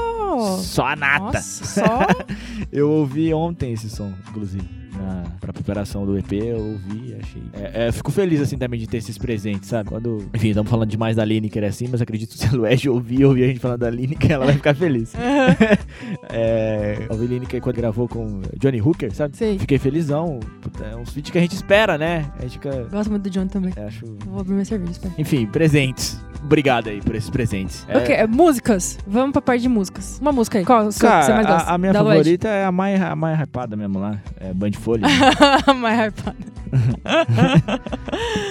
Só 0.59 0.87
a 0.87 0.97
nata. 0.97 1.25
Nossa, 1.39 1.65
só. 1.65 2.01
Eu 2.73 2.91
ouvi 2.91 3.33
ontem 3.35 3.73
esse 3.73 3.89
som, 3.91 4.13
inclusive. 4.29 4.81
Na, 4.97 5.25
pra 5.41 5.53
preparação 5.53 6.05
do 6.05 6.19
EP, 6.19 6.33
eu 6.33 6.59
ouvi 6.59 7.15
achei. 7.15 7.43
É, 7.55 7.85
é, 7.85 7.89
eu 7.89 7.93
fico 7.93 8.11
feliz 8.11 8.41
assim 8.41 8.59
também 8.59 8.79
de 8.79 8.87
ter 8.87 8.99
esses 8.99 9.17
presentes, 9.17 9.69
sabe? 9.69 9.89
Quando. 9.89 10.29
Enfim, 10.35 10.49
estamos 10.49 10.69
falando 10.69 10.91
demais 10.91 11.17
da 11.17 11.25
Lineker 11.25 11.65
assim, 11.65 11.89
mas 11.89 12.03
acredito 12.03 12.33
que 12.33 12.39
se 12.39 12.47
a 12.47 12.53
Luege 12.53 12.89
ouvir, 12.89 13.25
ouvir 13.25 13.45
a 13.45 13.47
gente 13.47 13.61
falando 13.61 13.81
da 13.81 13.89
Lineker, 13.89 14.33
ela 14.33 14.45
vai 14.47 14.55
ficar 14.55 14.75
feliz. 14.75 15.15
é, 16.29 17.07
eu 17.09 17.13
ouvi 17.13 17.29
Lineker 17.29 17.63
quando 17.63 17.77
gravou 17.77 18.09
com 18.09 18.43
Johnny 18.59 18.83
Hooker, 18.83 19.15
sabe? 19.15 19.37
Sei. 19.37 19.59
Fiquei 19.59 19.79
felizão. 19.79 20.41
Puta, 20.61 20.85
é 20.85 20.97
uns 20.97 21.11
feats 21.11 21.31
que 21.31 21.39
a 21.39 21.41
gente 21.41 21.55
espera, 21.55 21.97
né? 21.97 22.31
A 22.39 22.43
gente 22.43 22.55
fica. 22.55 22.85
Gosto 22.91 23.11
muito 23.11 23.23
do 23.23 23.31
John 23.31 23.47
também. 23.47 23.73
é, 23.77 23.85
acho. 23.85 24.05
Vou 24.27 24.41
abrir 24.41 24.55
meu 24.55 24.65
serviço, 24.65 25.01
pera. 25.01 25.15
Enfim, 25.17 25.47
presentes. 25.47 26.21
Obrigado 26.43 26.89
aí 26.89 27.01
por 27.01 27.15
esses 27.15 27.31
presentes. 27.31 27.85
É, 27.89 27.99
Ok, 27.99 28.15
é, 28.15 28.27
músicas. 28.27 28.99
Vamos 29.07 29.33
pra 29.33 29.43
parte 29.43 29.63
de 29.63 29.69
músicas. 29.69 30.19
Uma 30.21 30.33
música 30.33 30.59
aí. 30.59 30.65
Qual 30.65 30.81
a 30.81 30.87
que 30.87 30.93
você 30.93 31.07
mais 31.07 31.27
Cara, 31.27 31.43
gosta? 31.43 31.71
a, 31.71 31.75
a 31.75 31.79
minha 31.79 31.93
Da 31.93 31.99
favorita 32.05 32.49
é 32.49 32.65
a 32.65 32.73
mais, 32.73 33.01
a 33.01 33.15
mais 33.15 33.39
hypada 33.41 33.77
mesmo 33.77 33.99
lá. 33.99 34.19
É 34.41 34.53
Band 34.53 34.73
Folha. 34.73 35.07
mais 35.81 36.09
hypada. 36.09 36.37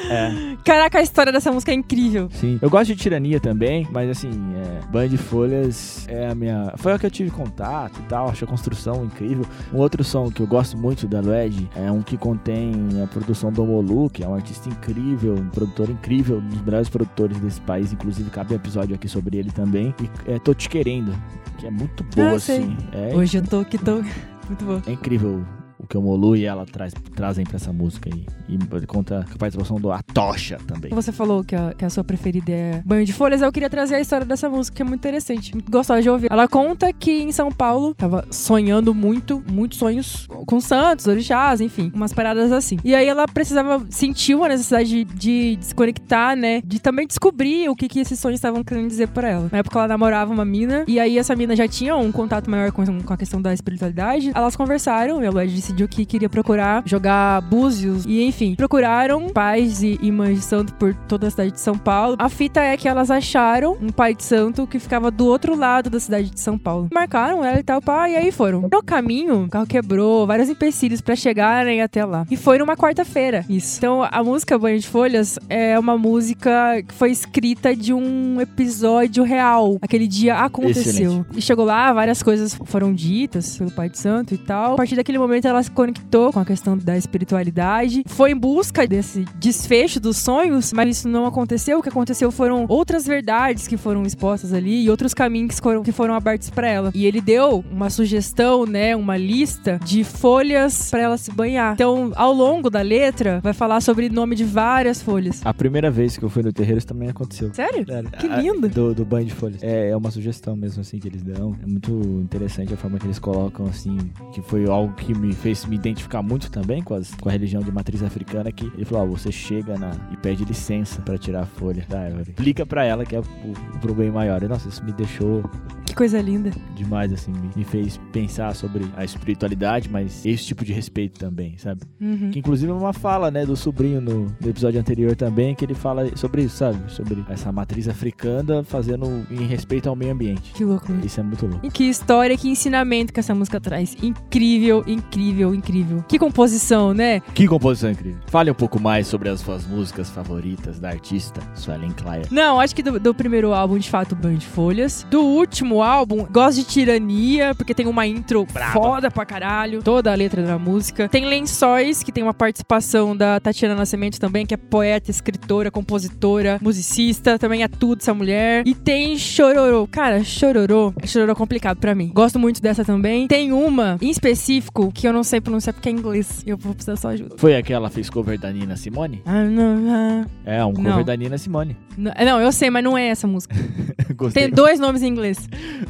É. 0.09 0.57
Caraca, 0.65 0.99
a 0.99 1.01
história 1.01 1.31
dessa 1.31 1.51
música 1.51 1.71
é 1.71 1.75
incrível. 1.75 2.29
Sim. 2.31 2.59
Eu 2.61 2.69
gosto 2.69 2.87
de 2.87 2.95
tirania 2.95 3.39
também, 3.39 3.87
mas 3.91 4.09
assim, 4.09 4.29
é, 4.55 4.85
Band 4.91 5.07
de 5.09 5.17
Folhas 5.17 6.05
é 6.07 6.27
a 6.29 6.35
minha. 6.35 6.73
Foi 6.77 6.91
a 6.93 6.99
que 6.99 7.05
eu 7.05 7.11
tive 7.11 7.31
contato 7.31 7.99
e 7.99 8.03
tal, 8.03 8.29
acho 8.29 8.43
a 8.45 8.47
construção 8.47 9.05
incrível. 9.05 9.45
Um 9.73 9.77
outro 9.77 10.03
som 10.03 10.29
que 10.29 10.41
eu 10.41 10.47
gosto 10.47 10.77
muito 10.77 11.07
da 11.07 11.19
Lued 11.21 11.69
é 11.75 11.91
um 11.91 12.01
que 12.01 12.17
contém 12.17 12.73
a 13.03 13.07
produção 13.07 13.51
do 13.51 13.65
Molu, 13.65 14.09
que 14.09 14.23
é 14.23 14.27
um 14.27 14.33
artista 14.35 14.69
incrível, 14.69 15.35
um 15.35 15.49
produtor 15.49 15.89
incrível, 15.89 16.37
um 16.37 16.47
dos 16.47 16.61
melhores 16.61 16.89
produtores 16.89 17.37
desse 17.39 17.61
país, 17.61 17.91
inclusive 17.93 18.29
cabe 18.29 18.53
um 18.53 18.55
episódio 18.57 18.95
aqui 18.95 19.07
sobre 19.07 19.37
ele 19.37 19.51
também. 19.51 19.93
E 20.27 20.31
é 20.31 20.39
Tô 20.39 20.53
Te 20.53 20.69
Querendo, 20.69 21.13
que 21.57 21.65
é 21.67 21.71
muito 21.71 22.03
boa, 22.15 22.31
Ah, 22.31 22.35
assim. 22.35 22.75
É, 22.91 23.15
Hoje 23.15 23.37
eu 23.37 23.43
tô 23.43 23.63
que 23.65 23.77
tô. 23.77 24.01
Muito 24.49 24.65
bom. 24.65 24.81
é 24.87 24.93
incrível 24.93 25.45
o 25.79 25.87
que 25.87 25.97
o 25.97 26.01
Molu 26.01 26.35
e 26.35 26.45
ela 26.45 26.65
traz, 26.65 26.93
trazem 27.15 27.45
pra 27.45 27.55
essa 27.55 27.71
música 27.71 28.09
aí. 28.13 28.25
E 28.49 28.85
conta 28.85 29.25
a 29.33 29.37
participação 29.37 29.77
do 29.77 29.91
Atocha 29.91 30.57
também. 30.67 30.91
Você 30.91 31.11
falou 31.11 31.43
que 31.43 31.55
a, 31.55 31.73
que 31.73 31.85
a 31.85 31.89
sua 31.89 32.03
preferida 32.03 32.51
é 32.51 32.83
Banho 32.85 33.05
de 33.05 33.13
Folhas, 33.13 33.41
eu 33.41 33.51
queria 33.51 33.69
trazer 33.69 33.95
a 33.95 34.01
história 34.01 34.25
dessa 34.25 34.49
música, 34.49 34.75
que 34.75 34.81
é 34.81 34.85
muito 34.85 34.99
interessante, 34.99 35.53
muito 35.53 35.71
gostosa 35.71 36.01
de 36.01 36.09
ouvir. 36.09 36.31
Ela 36.31 36.47
conta 36.47 36.91
que 36.91 37.21
em 37.21 37.31
São 37.31 37.51
Paulo 37.51 37.93
tava 37.93 38.25
sonhando 38.29 38.93
muito, 38.93 39.41
muitos 39.49 39.77
sonhos 39.77 40.27
com 40.45 40.59
santos, 40.59 41.07
orixás, 41.07 41.61
enfim, 41.61 41.91
umas 41.95 42.11
paradas 42.11 42.51
assim. 42.51 42.77
E 42.83 42.93
aí 42.93 43.07
ela 43.07 43.25
precisava, 43.27 43.85
sentiu 43.89 44.43
a 44.43 44.49
necessidade 44.49 44.89
de, 44.89 45.03
de 45.05 45.55
desconectar, 45.55 46.35
né? 46.35 46.61
De 46.65 46.79
também 46.79 47.07
descobrir 47.07 47.69
o 47.69 47.75
que, 47.75 47.87
que 47.87 47.99
esses 47.99 48.19
sonhos 48.19 48.37
estavam 48.37 48.63
querendo 48.63 48.87
dizer 48.87 49.07
pra 49.09 49.29
ela. 49.29 49.49
Na 49.51 49.59
época 49.59 49.79
ela 49.79 49.87
namorava 49.87 50.33
uma 50.33 50.43
mina, 50.43 50.83
e 50.87 50.99
aí 50.99 51.17
essa 51.17 51.35
mina 51.35 51.55
já 51.55 51.67
tinha 51.67 51.95
um 51.95 52.11
contato 52.11 52.49
maior 52.49 52.71
com, 52.71 52.83
com 53.01 53.13
a 53.13 53.17
questão 53.17 53.41
da 53.41 53.53
espiritualidade. 53.53 54.31
Elas 54.33 54.55
conversaram, 54.55 55.23
e 55.23 55.27
a 55.27 55.31
Lued 55.31 55.53
decidiu 55.69 55.87
que 55.87 56.05
queria 56.05 56.29
procurar 56.29 56.83
jogar 56.85 57.41
búzios, 57.41 58.05
e 58.05 58.23
enfim, 58.23 58.55
procuraram 58.55 59.29
pais 59.29 59.83
e, 59.83 59.99
e 60.01 60.11
mães 60.11 60.39
de 60.39 60.45
santo 60.45 60.73
por 60.73 60.93
toda 60.93 61.27
a 61.27 61.29
cidade 61.29 61.51
de 61.51 61.59
São 61.59 61.77
Paulo. 61.77 62.15
A 62.19 62.29
fita 62.29 62.61
é 62.61 62.75
que 62.75 62.87
elas 62.87 63.11
acharam 63.11 63.77
um 63.79 63.89
pai 63.89 64.15
de 64.15 64.23
santo 64.23 64.65
que 64.65 64.79
ficava 64.79 65.11
do 65.11 65.25
outro 65.25 65.55
lado 65.55 65.89
da 65.89 65.99
cidade 65.99 66.29
de 66.29 66.39
São 66.39 66.57
Paulo. 66.57 66.89
Marcaram 66.93 67.43
ela 67.45 67.59
e 67.59 67.63
tal, 67.63 67.81
pá, 67.81 68.09
e 68.09 68.15
aí 68.15 68.31
foram. 68.31 68.67
No 68.71 68.83
caminho, 68.83 69.45
o 69.45 69.49
carro 69.49 69.67
quebrou, 69.67 70.25
vários 70.25 70.49
empecilhos 70.49 71.01
para 71.01 71.15
chegarem 71.15 71.81
até 71.81 72.03
lá. 72.03 72.25
E 72.29 72.35
foi 72.37 72.57
numa 72.57 72.75
quarta-feira, 72.75 73.45
isso. 73.47 73.77
Então, 73.77 74.07
a 74.09 74.23
música 74.23 74.57
Banho 74.57 74.79
de 74.79 74.87
Folhas 74.87 75.37
é 75.47 75.77
uma 75.77 75.97
música 75.97 76.81
que 76.87 76.93
foi 76.93 77.11
escrita 77.11 77.75
de 77.75 77.93
um 77.93 78.41
episódio 78.41 79.23
real. 79.23 79.77
Aquele 79.81 80.07
dia 80.07 80.37
aconteceu. 80.37 80.91
Excelente. 80.91 81.37
E 81.37 81.41
chegou 81.41 81.65
lá, 81.65 81.93
várias 81.93 82.23
coisas 82.23 82.57
foram 82.65 82.93
ditas 82.93 83.57
pelo 83.57 83.71
pai 83.71 83.89
de 83.89 83.97
santo 83.97 84.33
e 84.33 84.37
tal. 84.37 84.73
A 84.73 84.77
partir 84.77 84.95
daquele 84.95 85.17
momento, 85.17 85.47
ela 85.47 85.58
se 85.63 85.71
conectou 85.71 86.31
com 86.31 86.39
a 86.39 86.45
questão 86.45 86.77
da 86.77 86.97
espiritualidade. 86.97 88.03
Foi 88.07 88.31
em 88.31 88.35
busca 88.37 88.87
desse 88.87 89.25
desfecho 89.39 89.99
dos 89.99 90.17
sonhos, 90.17 90.73
mas 90.73 90.97
isso 90.97 91.07
não 91.09 91.25
aconteceu. 91.25 91.79
O 91.79 91.83
que 91.83 91.89
aconteceu 91.89 92.31
foram 92.31 92.65
outras 92.67 93.05
verdades 93.05 93.67
que 93.67 93.77
foram 93.77 94.03
expostas 94.03 94.53
ali 94.53 94.83
e 94.83 94.89
outros 94.89 95.13
caminhos 95.13 95.55
que 95.55 95.61
foram, 95.61 95.83
que 95.83 95.91
foram 95.91 96.13
abertos 96.13 96.49
para 96.49 96.67
ela. 96.67 96.91
E 96.93 97.05
ele 97.05 97.21
deu 97.21 97.63
uma 97.71 97.89
sugestão, 97.89 98.65
né, 98.65 98.95
uma 98.95 99.17
lista 99.17 99.79
de 99.83 100.03
folhas 100.03 100.89
para 100.89 101.01
ela 101.01 101.17
se 101.17 101.31
banhar. 101.31 101.73
Então, 101.73 102.11
ao 102.15 102.33
longo 102.33 102.69
da 102.69 102.81
letra, 102.81 103.39
vai 103.41 103.53
falar 103.53 103.81
sobre 103.81 104.07
o 104.07 104.13
nome 104.13 104.35
de 104.35 104.43
várias 104.43 105.01
folhas. 105.01 105.41
A 105.45 105.53
primeira 105.53 105.89
vez 105.89 106.17
que 106.17 106.23
eu 106.23 106.29
fui 106.29 106.43
no 106.43 106.51
terreiro, 106.53 106.77
isso 106.77 106.87
também 106.87 107.09
aconteceu. 107.09 107.53
Sério? 107.53 107.85
Sério. 107.85 108.09
Que 108.11 108.27
A- 108.27 108.37
lindo. 108.41 108.69
Do, 108.69 108.93
do 108.93 109.05
banho 109.05 109.25
de 109.25 109.33
folhas. 109.33 109.61
É, 109.63 109.89
é 109.89 109.97
uma 109.97 110.11
sugestão 110.11 110.55
mesmo, 110.55 110.81
assim, 110.81 110.99
que 110.99 111.07
eles 111.07 111.21
dão. 111.23 111.55
É 111.63 111.65
muito 111.65 111.91
interessante 112.21 112.73
a 112.73 112.77
forma 112.77 112.99
que 112.99 113.05
eles 113.05 113.19
colocam, 113.19 113.65
assim, 113.65 113.97
que 114.33 114.41
foi 114.41 114.67
algo 114.67 114.93
que 114.93 115.13
me 115.17 115.33
fez 115.33 115.48
me 115.67 115.75
identificar 115.75 116.21
muito 116.21 116.49
também 116.51 116.81
com, 116.81 116.93
as- 116.93 117.13
com 117.15 117.29
a 117.29 117.31
religião 117.31 117.61
de 117.61 117.71
matriz 117.71 118.01
africana, 118.03 118.51
que 118.51 118.65
ele 118.75 118.85
falou, 118.85 119.03
ó, 119.03 119.05
você 119.07 119.31
chega 119.31 119.77
na, 119.77 119.91
e 120.11 120.17
pede 120.17 120.43
licença 120.45 121.01
pra 121.01 121.17
tirar 121.17 121.41
a 121.41 121.45
folha 121.45 121.85
da 121.87 122.01
árvore. 122.01 122.29
Explica 122.31 122.65
pra 122.65 122.83
ela 122.85 123.05
que 123.05 123.15
é 123.15 123.19
o, 123.19 123.23
o 123.23 123.79
pro 123.79 123.93
bem 123.93 124.11
maior. 124.11 124.41
E, 124.43 124.47
nossa, 124.47 124.67
isso 124.69 124.83
me 124.83 124.91
deixou 124.91 125.43
Que 125.85 125.93
coisa 125.95 126.21
linda. 126.21 126.51
demais, 126.75 127.11
assim, 127.13 127.31
me, 127.31 127.49
me 127.55 127.63
fez 127.63 127.99
pensar 128.11 128.55
sobre 128.55 128.85
a 128.95 129.03
espiritualidade, 129.03 129.89
mas 129.89 130.25
esse 130.25 130.45
tipo 130.45 130.63
de 130.65 130.73
respeito 130.73 131.19
também, 131.19 131.57
sabe? 131.57 131.81
Uhum. 132.01 132.31
Que 132.31 132.39
inclusive 132.39 132.71
é 132.71 132.75
uma 132.75 132.93
fala, 132.93 133.29
né, 133.31 133.45
do 133.45 133.55
sobrinho 133.55 134.01
no, 134.01 134.25
no 134.39 134.49
episódio 134.49 134.79
anterior 134.79 135.15
também, 135.15 135.53
que 135.55 135.65
ele 135.65 135.73
fala 135.73 136.15
sobre 136.15 136.43
isso, 136.43 136.57
sabe? 136.57 136.79
Sobre 136.91 137.23
essa 137.29 137.51
matriz 137.51 137.87
africana 137.87 138.63
fazendo 138.63 139.25
em 139.29 139.45
respeito 139.45 139.87
ao 139.89 139.95
meio 139.95 140.11
ambiente. 140.13 140.51
Que 140.53 140.63
louco. 140.63 140.91
né? 140.91 141.01
Isso 141.03 141.19
é 141.19 141.23
muito 141.23 141.45
louco. 141.45 141.65
E 141.65 141.69
que 141.71 141.83
história, 141.83 142.37
que 142.37 142.49
ensinamento 142.49 143.11
que 143.13 143.19
essa 143.19 143.33
música 143.35 143.59
traz. 143.59 143.95
Incrível, 144.01 144.83
incrível, 144.87 145.38
incrível. 145.53 146.03
Que 146.07 146.19
composição, 146.19 146.93
né? 146.93 147.21
Que 147.33 147.47
composição 147.47 147.91
incrível. 147.91 148.19
Fale 148.27 148.51
um 148.51 148.53
pouco 148.55 148.79
mais 148.79 149.07
sobre 149.07 149.29
as 149.29 149.39
suas 149.41 149.65
músicas 149.65 150.09
favoritas 150.09 150.79
da 150.79 150.89
artista 150.89 151.41
Suelen 151.55 151.91
Claire. 151.91 152.27
Não, 152.31 152.59
acho 152.59 152.75
que 152.75 152.83
do, 152.83 152.99
do 152.99 153.13
primeiro 153.13 153.53
álbum, 153.53 153.77
de 153.77 153.89
fato, 153.89 154.15
Banho 154.15 154.37
de 154.37 154.45
Folhas. 154.45 155.05
Do 155.09 155.21
último 155.21 155.81
álbum, 155.81 156.25
gosto 156.29 156.59
de 156.59 156.63
Tirania, 156.65 157.53
porque 157.55 157.73
tem 157.73 157.87
uma 157.87 158.05
intro 158.05 158.45
Braba. 158.51 158.73
foda 158.73 159.11
pra 159.11 159.25
caralho. 159.25 159.81
Toda 159.83 160.11
a 160.11 160.15
letra 160.15 160.43
da 160.43 160.57
música. 160.57 161.07
Tem 161.09 161.25
Lençóis, 161.25 162.03
que 162.03 162.11
tem 162.11 162.23
uma 162.23 162.33
participação 162.33 163.15
da 163.15 163.39
Tatiana 163.39 163.75
Nascimento 163.75 164.19
também, 164.19 164.45
que 164.45 164.53
é 164.53 164.57
poeta, 164.57 165.09
escritora, 165.11 165.71
compositora, 165.71 166.59
musicista. 166.61 167.37
Também 167.39 167.63
é 167.63 167.67
tudo 167.67 168.01
essa 168.01 168.13
mulher. 168.13 168.63
E 168.65 168.73
tem 168.73 169.17
Chororô. 169.17 169.87
Cara, 169.87 170.23
Chororô. 170.23 170.93
Chororô 171.05 171.31
é 171.31 171.35
complicado 171.35 171.77
pra 171.77 171.95
mim. 171.95 172.11
Gosto 172.13 172.39
muito 172.39 172.61
dessa 172.61 172.83
também. 172.83 173.27
Tem 173.27 173.51
uma, 173.51 173.97
em 174.01 174.09
específico, 174.09 174.91
que 174.91 175.07
eu 175.07 175.13
não 175.13 175.23
sei 175.29 175.39
pronunciar 175.39 175.73
porque 175.73 175.89
é 175.89 175.91
inglês. 175.91 176.43
Eu 176.45 176.57
vou 176.57 176.73
precisar 176.73 176.95
só 176.95 177.09
ajuda. 177.09 177.35
Foi 177.37 177.55
aquela 177.55 177.87
que 177.89 177.95
fez 177.95 178.09
cover 178.09 178.37
da 178.39 178.51
Nina 178.51 178.75
Simone? 178.75 179.21
Ah, 179.25 179.43
não, 179.43 179.85
ah. 179.87 180.25
É, 180.43 180.65
um 180.65 180.73
cover 180.73 180.91
Não. 180.97 181.03
da 181.03 181.15
Nina 181.15 181.37
Simone. 181.37 181.77
Não, 181.97 182.11
não, 182.25 182.41
eu 182.41 182.51
sei, 182.51 182.69
mas 182.69 182.83
não 182.83 182.97
é 182.97 183.07
essa 183.07 183.27
música. 183.27 183.55
gostei, 184.15 184.43
Tem 184.43 184.51
dois 184.51 184.79
nomes 184.79 185.01
em 185.03 185.07
inglês. 185.07 185.47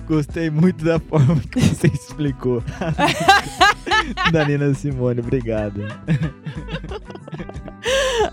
gostei 0.07 0.49
muito 0.49 0.83
da 0.83 0.99
forma 0.99 1.39
que 1.51 1.59
você 1.59 1.87
explicou. 1.93 2.61
da 4.31 4.45
Nina 4.45 4.73
Simone, 4.73 5.19
obrigado. 5.21 5.81